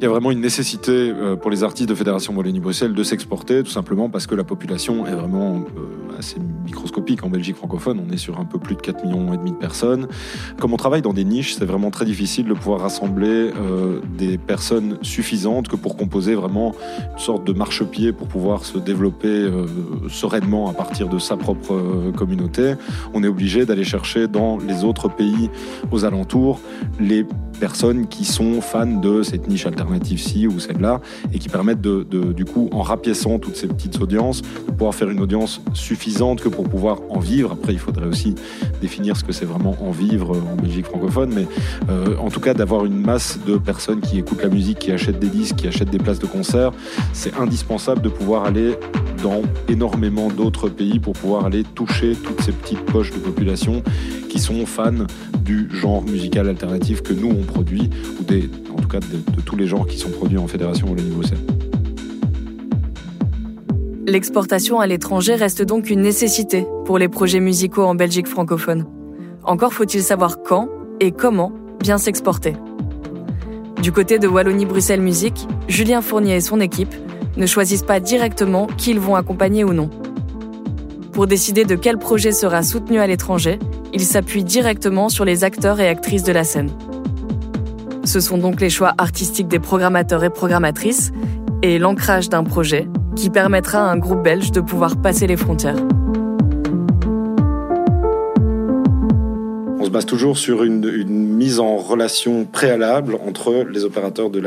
Il 0.00 0.04
y 0.04 0.06
a 0.06 0.10
vraiment 0.10 0.30
une 0.30 0.40
nécessité 0.40 1.10
euh, 1.10 1.36
pour 1.36 1.50
les 1.50 1.62
artistes 1.62 1.88
de 1.88 1.94
Fédération 1.94 2.34
Wallonie-Bruxelles 2.34 2.94
de 2.94 3.02
s'exporter, 3.02 3.62
tout 3.62 3.70
simplement 3.70 4.08
parce 4.08 4.26
que 4.26 4.34
la 4.34 4.44
population 4.44 5.06
est 5.06 5.14
vraiment 5.14 5.56
euh, 5.56 6.05
assez 6.18 6.36
microscopique 6.64 7.24
en 7.24 7.30
Belgique 7.30 7.56
francophone. 7.56 8.00
On 8.06 8.12
est 8.12 8.16
sur 8.16 8.38
un 8.38 8.44
peu 8.44 8.58
plus 8.58 8.74
de 8.76 8.80
4 8.80 9.04
millions 9.04 9.32
et 9.32 9.36
demi 9.36 9.52
de 9.52 9.56
personnes. 9.56 10.08
Comme 10.58 10.72
on 10.72 10.76
travaille 10.76 11.02
dans 11.02 11.12
des 11.12 11.24
niches, 11.24 11.54
c'est 11.54 11.64
vraiment 11.64 11.90
très 11.90 12.04
difficile 12.04 12.46
de 12.46 12.54
pouvoir 12.54 12.80
rassembler 12.80 13.26
euh, 13.28 14.00
des 14.18 14.38
personnes 14.38 14.98
suffisantes 15.02 15.68
que 15.68 15.76
pour 15.76 15.96
composer 15.96 16.34
vraiment 16.34 16.74
une 17.12 17.18
sorte 17.18 17.46
de 17.46 17.52
marchepied 17.52 18.12
pour 18.12 18.28
pouvoir 18.28 18.64
se 18.64 18.78
développer 18.78 19.50
sereinement 20.08 20.68
à 20.68 20.72
partir 20.72 21.08
de 21.08 21.18
sa 21.18 21.36
propre 21.36 22.12
communauté. 22.16 22.74
On 23.14 23.22
est 23.22 23.28
obligé 23.28 23.66
d'aller 23.66 23.84
chercher 23.84 24.28
dans 24.28 24.58
les 24.58 24.84
autres 24.84 25.08
pays 25.08 25.50
aux 25.90 26.04
alentours 26.04 26.60
les 27.00 27.24
personnes 27.60 28.06
qui 28.06 28.24
sont 28.24 28.60
fans 28.60 28.86
de 28.86 29.22
cette 29.22 29.48
niche 29.48 29.66
alternative 29.66 29.86
alternative-ci 29.86 30.46
ou 30.46 30.58
celle-là, 30.58 31.00
et 31.32 31.38
qui 31.38 31.48
permettent 31.48 31.80
de, 31.80 32.06
de, 32.08 32.32
du 32.32 32.44
coup, 32.44 32.68
en 32.72 32.82
rapiéçant 32.82 33.38
toutes 33.38 33.56
ces 33.56 33.68
petites 33.68 34.00
audiences, 34.00 34.42
de 34.42 34.72
pouvoir 34.72 34.94
faire 34.94 35.10
une 35.10 35.20
audience 35.20 35.60
suffisante 35.72 36.05
que 36.40 36.48
pour 36.48 36.68
pouvoir 36.68 37.00
en 37.10 37.18
vivre. 37.18 37.52
Après, 37.52 37.72
il 37.72 37.78
faudrait 37.78 38.06
aussi 38.06 38.34
définir 38.80 39.16
ce 39.16 39.24
que 39.24 39.32
c'est 39.32 39.44
vraiment 39.44 39.76
en 39.80 39.90
vivre 39.90 40.36
en 40.36 40.56
Belgique 40.56 40.86
francophone, 40.86 41.32
mais 41.34 41.46
euh, 41.90 42.16
en 42.18 42.30
tout 42.30 42.40
cas 42.40 42.54
d'avoir 42.54 42.84
une 42.84 42.98
masse 42.98 43.38
de 43.46 43.58
personnes 43.58 44.00
qui 44.00 44.18
écoutent 44.18 44.42
la 44.42 44.48
musique, 44.48 44.78
qui 44.78 44.92
achètent 44.92 45.18
des 45.18 45.28
disques, 45.28 45.56
qui 45.56 45.68
achètent 45.68 45.90
des 45.90 45.98
places 45.98 46.18
de 46.18 46.26
concert, 46.26 46.72
c'est 47.12 47.36
indispensable 47.36 48.02
de 48.02 48.08
pouvoir 48.08 48.44
aller 48.44 48.76
dans 49.22 49.42
énormément 49.68 50.28
d'autres 50.28 50.68
pays 50.68 50.98
pour 50.98 51.14
pouvoir 51.14 51.44
aller 51.44 51.64
toucher 51.64 52.14
toutes 52.14 52.40
ces 52.40 52.52
petites 52.52 52.84
poches 52.86 53.10
de 53.10 53.18
population 53.18 53.82
qui 54.30 54.38
sont 54.38 54.64
fans 54.64 55.06
du 55.40 55.68
genre 55.70 56.02
musical 56.02 56.48
alternatif 56.48 57.02
que 57.02 57.12
nous 57.12 57.30
on 57.30 57.42
produit, 57.42 57.90
ou 58.20 58.24
des, 58.24 58.48
en 58.72 58.80
tout 58.80 58.88
cas 58.88 59.00
de, 59.00 59.34
de 59.36 59.40
tous 59.44 59.56
les 59.56 59.66
genres 59.66 59.86
qui 59.86 59.98
sont 59.98 60.10
produits 60.10 60.38
en 60.38 60.46
fédération 60.46 60.90
au 60.90 60.94
niveau 60.94 61.22
scène. 61.22 61.55
L'exportation 64.08 64.78
à 64.78 64.86
l'étranger 64.86 65.34
reste 65.34 65.62
donc 65.62 65.90
une 65.90 66.00
nécessité 66.00 66.64
pour 66.84 66.96
les 66.96 67.08
projets 67.08 67.40
musicaux 67.40 67.82
en 67.82 67.96
Belgique 67.96 68.28
francophone. 68.28 68.86
Encore 69.42 69.72
faut-il 69.72 70.00
savoir 70.00 70.44
quand 70.44 70.68
et 71.00 71.10
comment 71.10 71.50
bien 71.80 71.98
s'exporter. 71.98 72.52
Du 73.82 73.90
côté 73.90 74.20
de 74.20 74.28
Wallonie-Bruxelles 74.28 75.00
Musique, 75.00 75.48
Julien 75.66 76.02
Fournier 76.02 76.36
et 76.36 76.40
son 76.40 76.60
équipe 76.60 76.94
ne 77.36 77.46
choisissent 77.46 77.82
pas 77.82 77.98
directement 77.98 78.68
qui 78.68 78.92
ils 78.92 79.00
vont 79.00 79.16
accompagner 79.16 79.64
ou 79.64 79.72
non. 79.72 79.90
Pour 81.10 81.26
décider 81.26 81.64
de 81.64 81.74
quel 81.74 81.98
projet 81.98 82.30
sera 82.30 82.62
soutenu 82.62 83.00
à 83.00 83.08
l'étranger, 83.08 83.58
ils 83.92 84.04
s'appuient 84.04 84.44
directement 84.44 85.08
sur 85.08 85.24
les 85.24 85.42
acteurs 85.42 85.80
et 85.80 85.88
actrices 85.88 86.22
de 86.22 86.32
la 86.32 86.44
scène. 86.44 86.70
Ce 88.04 88.20
sont 88.20 88.38
donc 88.38 88.60
les 88.60 88.70
choix 88.70 88.94
artistiques 88.98 89.48
des 89.48 89.58
programmateurs 89.58 90.22
et 90.22 90.30
programmatrices 90.30 91.10
et 91.62 91.80
l'ancrage 91.80 92.28
d'un 92.28 92.44
projet 92.44 92.86
qui 93.16 93.30
permettra 93.30 93.78
à 93.78 93.92
un 93.92 93.98
groupe 93.98 94.22
belge 94.22 94.52
de 94.52 94.60
pouvoir 94.60 94.96
passer 94.96 95.26
les 95.26 95.36
frontières. 95.36 95.82
base 99.96 100.04
toujours 100.04 100.36
sur 100.36 100.62
une, 100.62 101.06
mise 101.08 101.58
en 101.58 101.78
relation 101.78 102.44
préalable 102.44 103.14
entre 103.26 103.64
les 103.72 103.84
opérateurs 103.84 104.28
de, 104.28 104.40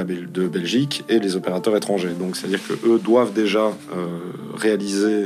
Belgique 0.48 1.04
et 1.10 1.18
les 1.18 1.36
opérateurs 1.36 1.76
étrangers. 1.76 2.14
Donc, 2.20 2.36
c'est-à-dire 2.36 2.60
que 2.68 2.74
eux 2.88 3.00
doivent 3.04 3.34
déjà 3.34 3.66
euh, 3.66 4.06
réaliser 4.56 5.26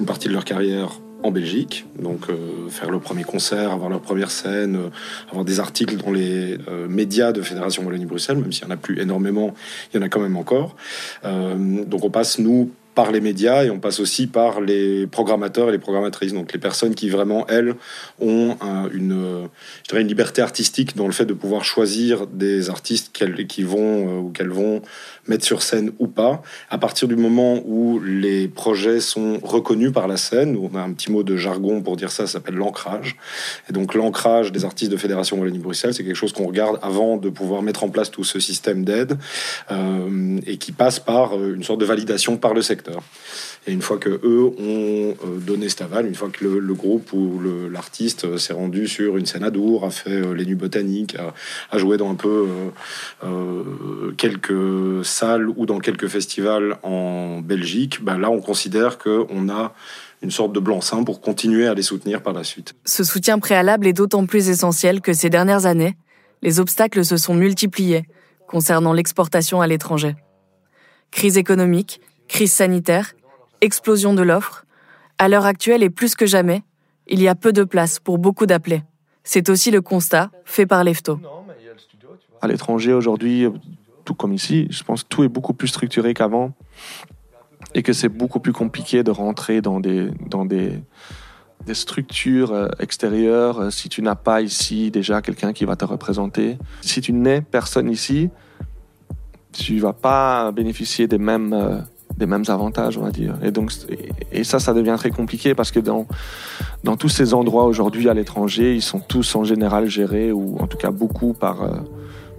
une 0.00 0.06
partie 0.06 0.28
de 0.28 0.32
leur 0.32 0.46
carrière 0.46 0.98
en 1.22 1.30
Belgique, 1.30 1.86
donc 1.98 2.28
euh, 2.28 2.68
faire 2.68 2.90
le 2.90 3.00
premier 3.00 3.24
concert, 3.24 3.72
avoir 3.72 3.90
leur 3.90 4.00
première 4.00 4.30
scène, 4.30 4.76
euh, 4.76 4.88
avoir 5.30 5.44
des 5.44 5.60
articles 5.60 5.96
dans 5.96 6.12
les 6.12 6.58
médias 6.88 7.32
de 7.32 7.42
Fédération 7.42 7.84
Wallonie-Bruxelles, 7.84 8.38
même 8.38 8.52
s'il 8.52 8.66
n'y 8.66 8.72
en 8.72 8.74
a 8.74 8.78
plus 8.78 9.00
énormément, 9.00 9.54
il 9.92 10.00
y 10.00 10.02
en 10.02 10.06
a 10.06 10.08
quand 10.08 10.20
même 10.20 10.36
encore. 10.36 10.76
donc 11.24 12.04
on 12.04 12.10
passe, 12.10 12.38
nous, 12.38 12.70
par 12.98 13.12
les 13.12 13.20
médias 13.20 13.62
et 13.62 13.70
on 13.70 13.78
passe 13.78 14.00
aussi 14.00 14.26
par 14.26 14.60
les 14.60 15.06
programmateurs 15.06 15.68
et 15.68 15.72
les 15.72 15.78
programmatrices, 15.78 16.32
donc 16.32 16.52
les 16.52 16.58
personnes 16.58 16.96
qui 16.96 17.08
vraiment, 17.08 17.46
elles, 17.46 17.76
ont 18.20 18.56
une, 18.92 19.46
je 19.84 19.88
dirais 19.88 20.02
une 20.02 20.08
liberté 20.08 20.42
artistique 20.42 20.96
dans 20.96 21.06
le 21.06 21.12
fait 21.12 21.24
de 21.24 21.32
pouvoir 21.32 21.62
choisir 21.62 22.26
des 22.26 22.70
artistes 22.70 23.10
qu'elles, 23.12 23.46
qui 23.46 23.62
vont 23.62 23.78
euh, 23.78 24.20
ou 24.22 24.30
qu'elles 24.30 24.50
vont 24.50 24.82
mettre 25.28 25.44
sur 25.44 25.62
scène 25.62 25.92
ou 26.00 26.08
pas. 26.08 26.42
À 26.70 26.78
partir 26.78 27.06
du 27.06 27.14
moment 27.14 27.62
où 27.66 28.00
les 28.00 28.48
projets 28.48 28.98
sont 28.98 29.38
reconnus 29.44 29.92
par 29.92 30.08
la 30.08 30.16
scène, 30.16 30.56
on 30.56 30.76
a 30.76 30.80
un 30.80 30.92
petit 30.92 31.12
mot 31.12 31.22
de 31.22 31.36
jargon 31.36 31.82
pour 31.82 31.96
dire 31.96 32.10
ça, 32.10 32.26
ça 32.26 32.32
s'appelle 32.32 32.56
l'ancrage. 32.56 33.16
Et 33.70 33.72
donc 33.72 33.94
l'ancrage 33.94 34.50
des 34.50 34.64
artistes 34.64 34.90
de 34.90 34.96
Fédération 34.96 35.38
Wallonie-Bruxelles, 35.38 35.94
c'est 35.94 36.02
quelque 36.02 36.16
chose 36.16 36.32
qu'on 36.32 36.48
regarde 36.48 36.80
avant 36.82 37.16
de 37.16 37.28
pouvoir 37.28 37.62
mettre 37.62 37.84
en 37.84 37.90
place 37.90 38.10
tout 38.10 38.24
ce 38.24 38.40
système 38.40 38.84
d'aide 38.84 39.18
euh, 39.70 40.40
et 40.48 40.56
qui 40.56 40.72
passe 40.72 40.98
par 40.98 41.36
euh, 41.36 41.54
une 41.54 41.62
sorte 41.62 41.78
de 41.78 41.84
validation 41.84 42.36
par 42.36 42.54
le 42.54 42.62
secteur. 42.62 42.87
Et 43.66 43.72
une 43.72 43.82
fois 43.82 43.98
que 43.98 44.08
eux 44.08 44.44
ont 44.44 45.14
euh, 45.26 45.38
donné 45.38 45.68
cet 45.68 45.82
aval, 45.82 46.06
une 46.06 46.14
fois 46.14 46.30
que 46.30 46.44
le, 46.44 46.74
groupe 46.74 47.12
ou 47.12 47.40
l'artiste 47.70 48.24
euh, 48.24 48.38
s'est 48.38 48.54
rendu 48.54 48.88
sur 48.88 49.16
une 49.16 49.26
scène 49.26 49.44
à 49.44 49.50
Dour, 49.50 49.84
a 49.84 49.90
fait 49.90 50.10
euh, 50.10 50.32
les 50.32 50.46
nuits 50.46 50.54
botaniques, 50.54 51.16
a, 51.70 51.78
joué 51.78 51.96
dans 51.96 52.10
un 52.10 52.14
peu 52.14 52.46
quelques 54.16 55.04
salles 55.04 55.48
ou 55.48 55.66
dans 55.66 55.78
quelques 55.80 56.08
festivals 56.08 56.78
en 56.82 57.40
Belgique, 57.40 58.02
bah 58.02 58.16
là 58.16 58.30
on 58.30 58.40
considère 58.40 58.98
qu'on 58.98 59.48
a 59.48 59.74
une 60.22 60.30
sorte 60.30 60.52
de 60.52 60.60
blanc-seing 60.60 61.04
pour 61.04 61.20
continuer 61.20 61.66
à 61.66 61.74
les 61.74 61.82
soutenir 61.82 62.22
par 62.22 62.32
la 62.32 62.44
suite. 62.44 62.74
Ce 62.84 63.04
soutien 63.04 63.38
préalable 63.38 63.86
est 63.86 63.92
d'autant 63.92 64.26
plus 64.26 64.48
essentiel 64.48 65.00
que 65.00 65.12
ces 65.12 65.30
dernières 65.30 65.66
années, 65.66 65.96
les 66.42 66.58
obstacles 66.58 67.04
se 67.04 67.16
sont 67.16 67.34
multipliés 67.34 68.04
concernant 68.48 68.92
l'exportation 68.92 69.60
à 69.60 69.66
l'étranger. 69.66 70.16
Crise 71.10 71.38
économique, 71.38 72.00
crise 72.28 72.52
sanitaire, 72.52 73.14
explosion 73.60 74.14
de 74.14 74.22
l'offre, 74.22 74.64
à 75.18 75.28
l'heure 75.28 75.46
actuelle 75.46 75.82
et 75.82 75.90
plus 75.90 76.14
que 76.14 76.26
jamais, 76.26 76.62
il 77.08 77.20
y 77.20 77.28
a 77.28 77.34
peu 77.34 77.52
de 77.52 77.64
place 77.64 77.98
pour 77.98 78.18
beaucoup 78.18 78.46
d'appelés. 78.46 78.82
C'est 79.24 79.48
aussi 79.48 79.70
le 79.70 79.80
constat 79.80 80.30
fait 80.44 80.66
par 80.66 80.84
l'EFTO. 80.84 81.20
À 82.40 82.46
l'étranger 82.46 82.92
aujourd'hui, 82.92 83.46
tout 84.04 84.14
comme 84.14 84.32
ici, 84.32 84.68
je 84.70 84.84
pense 84.84 85.02
que 85.02 85.08
tout 85.08 85.24
est 85.24 85.28
beaucoup 85.28 85.54
plus 85.54 85.68
structuré 85.68 86.14
qu'avant 86.14 86.52
et 87.74 87.82
que 87.82 87.92
c'est 87.92 88.08
beaucoup 88.08 88.40
plus 88.40 88.52
compliqué 88.52 89.02
de 89.02 89.10
rentrer 89.10 89.60
dans 89.60 89.80
des, 89.80 90.10
dans 90.26 90.44
des, 90.44 90.72
des 91.66 91.74
structures 91.74 92.52
euh, 92.52 92.68
extérieures 92.78 93.60
euh, 93.60 93.70
si 93.70 93.88
tu 93.88 94.00
n'as 94.00 94.14
pas 94.14 94.40
ici 94.40 94.90
déjà 94.90 95.20
quelqu'un 95.20 95.52
qui 95.52 95.64
va 95.64 95.76
te 95.76 95.84
représenter. 95.84 96.56
Si 96.80 97.00
tu 97.00 97.12
n'es 97.12 97.42
personne 97.42 97.90
ici, 97.90 98.30
tu 99.52 99.78
vas 99.78 99.92
pas 99.92 100.52
bénéficier 100.52 101.08
des 101.08 101.18
mêmes 101.18 101.52
des 102.18 102.26
mêmes 102.26 102.44
avantages, 102.48 102.98
on 102.98 103.02
va 103.02 103.10
dire. 103.10 103.34
Et 103.42 103.52
donc, 103.52 103.72
et 104.32 104.42
ça, 104.44 104.58
ça 104.58 104.74
devient 104.74 104.96
très 104.98 105.10
compliqué 105.10 105.54
parce 105.54 105.70
que 105.70 105.78
dans, 105.78 106.06
dans 106.84 106.96
tous 106.96 107.08
ces 107.08 107.32
endroits 107.32 107.64
aujourd'hui 107.64 108.08
à 108.08 108.14
l'étranger, 108.14 108.74
ils 108.74 108.82
sont 108.82 108.98
tous 108.98 109.36
en 109.36 109.44
général 109.44 109.88
gérés, 109.88 110.32
ou 110.32 110.58
en 110.58 110.66
tout 110.66 110.76
cas 110.76 110.90
beaucoup 110.90 111.32
par, 111.32 111.62
euh, 111.62 111.76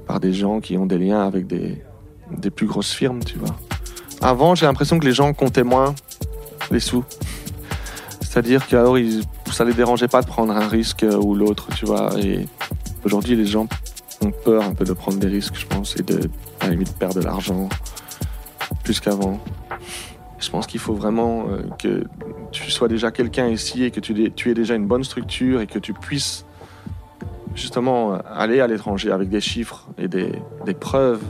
par 0.05 0.19
des 0.19 0.33
gens 0.33 0.59
qui 0.59 0.77
ont 0.77 0.85
des 0.85 0.97
liens 0.97 1.25
avec 1.25 1.47
des, 1.47 1.81
des 2.37 2.49
plus 2.49 2.67
grosses 2.67 2.91
firmes, 2.91 3.23
tu 3.23 3.37
vois. 3.37 3.55
Avant, 4.21 4.53
j'ai 4.53 4.65
l'impression 4.65 4.99
que 4.99 5.05
les 5.05 5.13
gens 5.13 5.33
comptaient 5.33 5.63
moins 5.63 5.95
les 6.71 6.81
sous. 6.81 7.05
C'est-à-dire 8.19 8.67
qu'alors, 8.67 8.97
ça 9.51 9.63
les 9.63 9.73
dérangeait 9.73 10.09
pas 10.09 10.21
de 10.21 10.27
prendre 10.27 10.53
un 10.53 10.67
risque 10.67 11.05
ou 11.23 11.35
l'autre, 11.35 11.69
tu 11.75 11.85
vois. 11.85 12.11
Et 12.19 12.45
aujourd'hui, 13.05 13.37
les 13.37 13.45
gens 13.45 13.67
ont 14.21 14.31
peur 14.31 14.63
un 14.65 14.73
peu 14.73 14.83
de 14.83 14.93
prendre 14.93 15.17
des 15.19 15.27
risques, 15.27 15.55
je 15.57 15.65
pense, 15.65 15.95
et 15.95 16.03
de, 16.03 16.29
à 16.59 16.65
la 16.65 16.71
limite, 16.71 16.93
perdre 16.97 17.15
de 17.15 17.21
l'argent 17.21 17.69
plus 18.83 18.99
qu'avant. 18.99 19.39
Je 20.39 20.49
pense 20.49 20.67
qu'il 20.67 20.79
faut 20.79 20.93
vraiment 20.93 21.47
euh, 21.49 21.63
que 21.77 22.03
tu 22.51 22.71
sois 22.71 22.87
déjà 22.87 23.11
quelqu'un 23.11 23.47
ici 23.47 23.83
et 23.83 23.91
que 23.91 23.99
tu, 23.99 24.49
aies 24.49 24.53
déjà 24.53 24.75
une 24.75 24.87
bonne 24.87 25.03
structure 25.03 25.61
et 25.61 25.67
que 25.67 25.79
tu 25.79 25.93
puisses 25.93 26.45
justement 27.55 28.13
aller 28.33 28.61
à 28.61 28.67
l'étranger 28.67 29.11
avec 29.11 29.29
des 29.29 29.41
chiffres 29.41 29.87
et 29.97 30.07
des, 30.07 30.31
des 30.65 30.73
preuves 30.73 31.21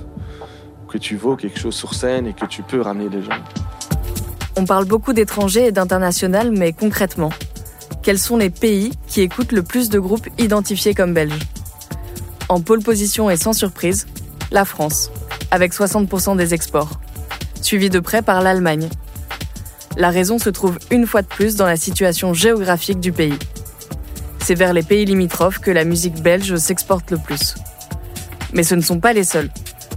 que 0.87 0.97
tu 0.97 1.15
vaux 1.15 1.35
quelque 1.35 1.59
chose 1.59 1.75
sur 1.75 1.93
scène 1.93 2.27
et 2.27 2.33
que 2.33 2.45
tu 2.45 2.61
peux 2.61 2.81
ramener 2.81 3.09
des 3.09 3.21
gens. 3.21 3.31
On 4.55 4.65
parle 4.65 4.85
beaucoup 4.85 5.13
d'étrangers 5.13 5.67
et 5.67 5.71
d'international, 5.71 6.51
mais 6.51 6.73
concrètement, 6.73 7.29
quels 8.03 8.19
sont 8.19 8.37
les 8.37 8.49
pays 8.49 8.91
qui 9.07 9.21
écoutent 9.21 9.51
le 9.51 9.63
plus 9.63 9.89
de 9.89 9.99
groupes 9.99 10.27
identifiés 10.37 10.93
comme 10.93 11.13
belges? 11.13 11.39
En 12.49 12.59
pole 12.61 12.81
position 12.81 13.29
et 13.29 13.37
sans 13.37 13.53
surprise, 13.53 14.07
la 14.51 14.65
France, 14.65 15.11
avec 15.51 15.73
60% 15.73 16.35
des 16.35 16.53
exports 16.53 16.99
suivi 17.61 17.89
de 17.89 17.99
près 17.99 18.21
par 18.21 18.41
l'Allemagne. 18.41 18.89
La 19.97 20.09
raison 20.09 20.39
se 20.39 20.49
trouve 20.49 20.77
une 20.91 21.05
fois 21.05 21.21
de 21.21 21.27
plus 21.27 21.55
dans 21.55 21.65
la 21.65 21.75
situation 21.75 22.33
géographique 22.33 22.99
du 22.99 23.11
pays. 23.11 23.37
C'est 24.39 24.55
vers 24.55 24.73
les 24.73 24.83
pays 24.83 25.05
limitrophes 25.05 25.59
que 25.59 25.71
la 25.71 25.83
musique 25.83 26.21
belge 26.21 26.55
s'exporte 26.55 27.11
le 27.11 27.17
plus. 27.17 27.55
Mais 28.53 28.63
ce 28.63 28.75
ne 28.75 28.81
sont 28.81 28.99
pas 28.99 29.13
les 29.13 29.23
seuls. 29.23 29.49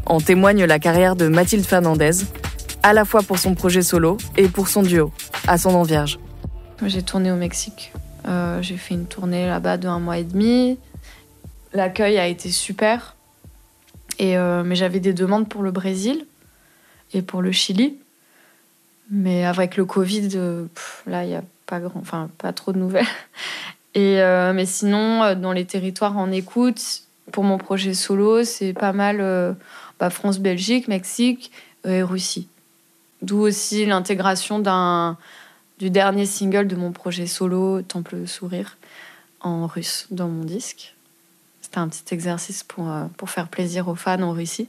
En 0.07 0.21
témoigne 0.21 0.65
la 0.65 0.79
carrière 0.79 1.17
de 1.17 1.29
Mathilde 1.29 1.65
Fernandez, 1.65 2.25
à 2.83 2.93
la 2.93 3.05
fois 3.05 3.23
pour 3.23 3.39
son 3.39 3.55
projet 3.55 3.83
solo 3.83 4.19
et 4.37 4.49
pour 4.49 4.69
son 4.69 4.83
duo, 4.83 5.13
Ascendant 5.47 5.85
Vierge. 5.85 6.19
J'ai 6.85 7.03
tourné 7.03 7.31
au 7.31 7.37
Mexique. 7.37 7.93
Euh, 8.27 8.61
j'ai 8.61 8.77
fait 8.77 8.95
une 8.95 9.07
tournée 9.07 9.47
là-bas 9.47 9.77
de 9.77 9.89
un 9.89 10.01
mois 10.01 10.19
et 10.19 10.25
demi. 10.25 10.79
L'accueil 11.73 12.19
a 12.19 12.27
été 12.27 12.51
super. 12.51 13.15
Euh, 14.21 14.63
mais 14.65 14.77
j'avais 14.77 15.01
des 15.01 15.13
demandes 15.13 15.49
pour 15.49 15.63
le 15.63 15.71
Brésil 15.71 16.27
et 17.15 17.23
pour 17.23 17.43
le 17.43 17.53
Chili. 17.53 17.97
Mais 19.11 19.45
avec 19.45 19.77
le 19.77 19.85
Covid, 19.85 20.31
euh, 20.37 20.67
là, 21.07 21.25
il 21.25 21.29
n'y 21.29 21.35
a 21.35 21.45
pas, 21.67 21.81
grand, 21.81 22.01
enfin, 22.01 22.31
pas 22.39 22.53
trop 22.53 22.73
de 22.73 22.79
nouvelles. 22.79 23.07
Et, 23.95 24.23
euh, 24.23 24.55
mais 24.55 24.65
sinon, 24.65 25.23
euh, 25.23 25.35
dans 25.35 25.53
les 25.53 25.67
territoires 25.67 26.17
en 26.17 26.33
écoute, 26.33 27.03
pour 27.31 27.45
mon 27.45 27.59
projet 27.59 27.93
solo, 27.93 28.43
c'est 28.43 28.73
pas 28.73 28.95
mal 28.95 29.55
bah, 30.01 30.09
France, 30.09 30.39
Belgique, 30.39 30.89
Mexique 30.89 31.53
et 31.85 32.03
Russie. 32.03 32.49
D'où 33.21 33.39
aussi 33.41 33.85
l'intégration 33.85 34.61
du 35.79 35.91
dernier 35.91 36.25
single 36.25 36.67
de 36.69 36.75
mon 36.75 36.93
projet 36.93 37.27
solo, 37.27 37.83
Temple 37.83 38.27
Sourire, 38.27 38.79
en 39.41 39.67
russe 39.67 40.07
dans 40.11 40.29
mon 40.29 40.45
disque. 40.45 40.95
C'était 41.61 41.79
un 41.79 41.89
petit 41.89 42.15
exercice 42.15 42.63
pour, 42.63 42.91
pour 43.19 43.29
faire 43.29 43.49
plaisir 43.49 43.89
aux 43.89 43.95
fans 43.95 44.23
en 44.23 44.33
Russie. 44.33 44.69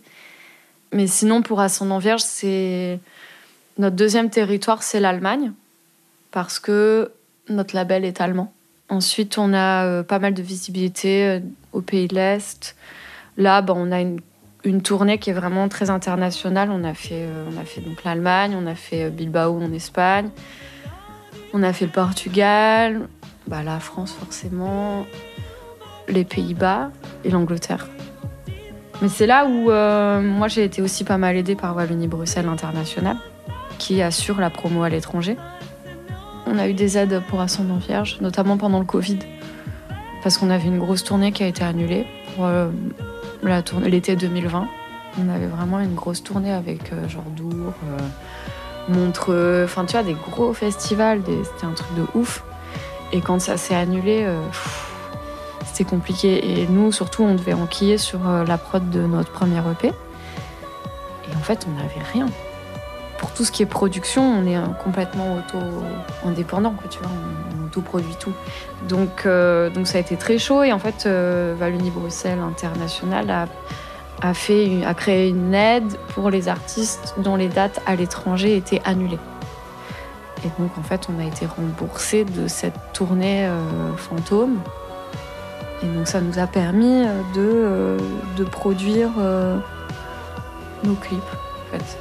Mais 0.93 1.07
sinon, 1.07 1.41
pour 1.41 1.59
Ascendant 1.59 1.97
Vierge, 1.97 2.21
c'est 2.21 2.99
notre 3.79 3.95
deuxième 3.95 4.29
territoire, 4.29 4.83
c'est 4.83 4.99
l'Allemagne, 4.99 5.51
parce 6.31 6.59
que 6.59 7.11
notre 7.49 7.75
label 7.75 8.05
est 8.05 8.21
allemand. 8.21 8.53
Ensuite, 8.89 9.39
on 9.39 9.53
a 9.53 9.85
euh, 9.85 10.03
pas 10.03 10.19
mal 10.19 10.35
de 10.35 10.43
visibilité 10.43 11.25
euh, 11.25 11.39
au 11.71 11.81
pays 11.81 12.07
de 12.07 12.13
l'Est. 12.13 12.75
Là, 13.37 13.63
ben, 13.63 13.73
on 13.75 13.91
a 13.91 14.01
une, 14.01 14.19
une, 14.63 14.83
tournée 14.83 15.17
qui 15.17 15.31
est 15.31 15.33
vraiment 15.33 15.67
très 15.67 15.89
internationale. 15.89 16.69
On 16.71 16.83
a 16.83 16.93
fait, 16.93 17.23
euh, 17.23 17.49
on 17.51 17.59
a 17.59 17.65
fait 17.65 17.81
donc 17.81 18.03
l'Allemagne, 18.03 18.55
on 18.55 18.67
a 18.67 18.75
fait 18.75 19.09
Bilbao 19.09 19.57
en 19.59 19.73
Espagne, 19.73 20.29
on 21.53 21.63
a 21.63 21.73
fait 21.73 21.85
le 21.85 21.91
Portugal, 21.91 23.07
bah, 23.47 23.63
la 23.63 23.79
France 23.79 24.11
forcément, 24.11 25.07
les 26.07 26.23
Pays-Bas 26.23 26.91
et 27.23 27.31
l'Angleterre. 27.31 27.87
Mais 29.03 29.09
c'est 29.09 29.27
là 29.27 29.45
où 29.45 29.69
euh, 29.69 30.21
moi 30.21 30.47
j'ai 30.47 30.63
été 30.63 30.81
aussi 30.81 31.03
pas 31.03 31.17
mal 31.17 31.35
aidée 31.35 31.55
par 31.55 31.75
Wallonie-Bruxelles 31.75 32.47
International, 32.47 33.17
qui 33.77 34.01
assure 34.01 34.39
la 34.39 34.49
promo 34.49 34.83
à 34.83 34.87
l'étranger. 34.87 35.35
On 36.45 36.57
a 36.57 36.69
eu 36.69 36.73
des 36.73 36.97
aides 36.97 37.21
pour 37.27 37.41
Ascendant 37.41 37.75
Vierge, 37.75 38.19
notamment 38.21 38.55
pendant 38.55 38.79
le 38.79 38.85
Covid, 38.85 39.19
parce 40.23 40.37
qu'on 40.37 40.49
avait 40.49 40.69
une 40.69 40.79
grosse 40.79 41.03
tournée 41.03 41.33
qui 41.33 41.43
a 41.43 41.47
été 41.47 41.65
annulée 41.65 42.07
pour 42.33 42.45
euh, 42.45 42.69
l'été 43.83 44.15
2020. 44.15 44.69
On 45.21 45.29
avait 45.29 45.47
vraiment 45.47 45.81
une 45.81 45.95
grosse 45.95 46.23
tournée 46.23 46.53
avec 46.53 46.93
euh, 46.93 47.09
genre 47.09 47.29
Dour, 47.35 47.73
Montreux, 48.87 49.63
enfin 49.65 49.83
tu 49.83 49.97
vois, 49.97 50.03
des 50.03 50.13
gros 50.13 50.53
festivals, 50.53 51.23
c'était 51.25 51.65
un 51.65 51.73
truc 51.73 51.93
de 51.97 52.05
ouf. 52.17 52.45
Et 53.11 53.19
quand 53.19 53.41
ça 53.41 53.57
s'est 53.57 53.75
annulé, 53.75 54.25
c'était 55.73 55.89
compliqué. 55.89 56.61
Et 56.61 56.67
nous, 56.67 56.91
surtout, 56.91 57.23
on 57.23 57.33
devait 57.33 57.53
enquiller 57.53 57.97
sur 57.97 58.27
euh, 58.27 58.45
la 58.45 58.57
prod 58.57 58.89
de 58.91 59.01
notre 59.01 59.31
premier 59.31 59.57
EP. 59.57 59.87
Et 59.87 61.35
en 61.35 61.39
fait, 61.39 61.65
on 61.67 61.75
n'avait 61.75 62.05
rien. 62.13 62.27
Pour 63.17 63.31
tout 63.31 63.43
ce 63.43 63.51
qui 63.51 63.63
est 63.63 63.67
production, 63.67 64.21
on 64.21 64.45
est 64.45 64.57
complètement 64.83 65.37
auto-indépendant, 65.37 66.75
tu 66.89 66.99
vois. 66.99 67.09
On, 67.09 67.65
autoproduit 67.65 68.15
tout. 68.19 68.33
Donc, 68.87 69.25
donc 69.25 69.87
ça 69.87 69.97
a 69.97 70.01
été 70.01 70.15
très 70.15 70.37
chaud. 70.37 70.61
Et 70.61 70.71
en 70.71 70.77
fait, 70.77 71.09
Wallonie 71.59 71.89
Bruxelles 71.89 72.37
International 72.39 73.47
a, 74.21 74.33
fait, 74.35 74.85
a 74.85 74.93
créé 74.93 75.29
une 75.29 75.55
aide 75.55 75.97
pour 76.09 76.29
les 76.29 76.49
artistes 76.49 77.15
dont 77.17 77.35
les 77.35 77.47
dates 77.47 77.81
à 77.87 77.95
l'étranger 77.95 78.57
étaient 78.57 78.81
annulées. 78.85 79.17
Et 80.45 80.61
donc, 80.61 80.77
en 80.77 80.83
fait, 80.83 81.07
on 81.09 81.19
a 81.19 81.25
été 81.25 81.47
remboursé 81.47 82.25
de 82.25 82.47
cette 82.47 82.77
tournée 82.93 83.49
fantôme. 83.97 84.59
Et 85.83 85.87
donc, 85.87 86.07
ça 86.07 86.21
nous 86.21 86.39
a 86.39 86.47
permis 86.47 87.03
de, 87.35 87.97
de 88.37 88.43
produire 88.45 89.09
nos 90.83 90.95
clips, 90.95 91.19
en 91.19 91.77
fait. 91.77 91.97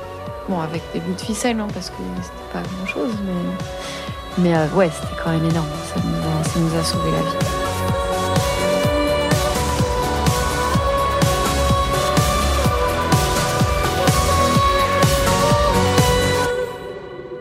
Bon, 0.49 0.61
avec 0.61 0.83
des 0.93 1.01
bouts 1.01 1.15
de 1.15 1.21
ficelle, 1.21 1.61
hein, 1.61 1.69
parce 1.73 1.91
que 1.91 1.97
c'était 2.21 2.53
pas 2.53 2.63
grand 2.63 2.87
chose, 2.87 3.13
mais, 3.25 3.33
mais 4.39 4.57
euh, 4.57 4.67
ouais, 4.75 4.91
c'était 4.93 5.15
quand 5.23 5.31
même 5.31 5.45
énorme. 5.45 5.69
Ça 5.87 6.01
nous, 6.05 6.17
a, 6.17 6.45
ça 6.45 6.59
nous 6.59 6.75
a 6.79 6.83
sauvé 6.83 7.11
la 7.13 7.21
vie. 7.23 7.37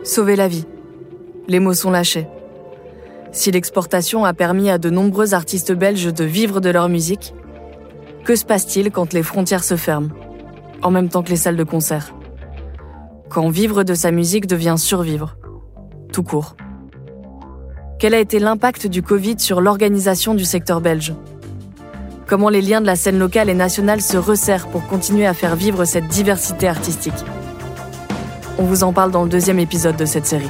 Sauver 0.04 0.36
la 0.36 0.48
vie. 0.48 0.66
Les 1.48 1.60
mots 1.60 1.74
sont 1.74 1.90
lâchés. 1.90 2.28
Si 3.34 3.50
l'exportation 3.50 4.26
a 4.26 4.34
permis 4.34 4.70
à 4.70 4.78
de 4.78 4.90
nombreux 4.90 5.34
artistes 5.34 5.72
belges 5.72 6.14
de 6.14 6.26
vivre 6.26 6.60
de 6.60 6.70
leur 6.70 6.90
musique, 6.90 7.34
que 8.26 8.36
se 8.36 8.44
passe-t-il 8.44 8.92
quand 8.92 9.14
les 9.14 9.24
frontières 9.24 9.64
se 9.64 9.78
ferment, 9.78 10.10
en 10.82 10.92
même 10.92 11.08
temps 11.08 11.24
que 11.24 11.30
les 11.30 11.38
salles 11.38 11.56
de 11.56 11.64
concert? 11.64 12.14
Quand 13.30 13.50
vivre 13.50 13.84
de 13.84 13.94
sa 13.94 14.12
musique 14.12 14.48
devient 14.48 14.76
survivre. 14.78 15.38
Tout 16.12 16.24
court. 16.24 16.58
Quel 18.00 18.14
a 18.14 18.20
été 18.20 18.40
l'impact 18.40 18.88
du 18.88 19.02
Covid 19.02 19.40
sur 19.40 19.62
l'organisation 19.62 20.34
du 20.34 20.44
secteur 20.44 20.82
belge? 20.82 21.14
Comment 22.28 22.50
les 22.50 22.62
liens 22.62 22.82
de 22.82 22.86
la 22.86 22.98
scène 22.98 23.18
locale 23.18 23.50
et 23.50 23.54
nationale 23.54 24.02
se 24.02 24.18
resserrent 24.18 24.68
pour 24.68 24.86
continuer 24.88 25.26
à 25.26 25.34
faire 25.34 25.56
vivre 25.56 25.86
cette 25.86 26.08
diversité 26.08 26.68
artistique? 26.68 27.14
On 28.58 28.64
vous 28.64 28.84
en 28.84 28.92
parle 28.92 29.12
dans 29.12 29.24
le 29.24 29.30
deuxième 29.30 29.60
épisode 29.60 29.96
de 29.96 30.06
cette 30.06 30.26
série. 30.26 30.50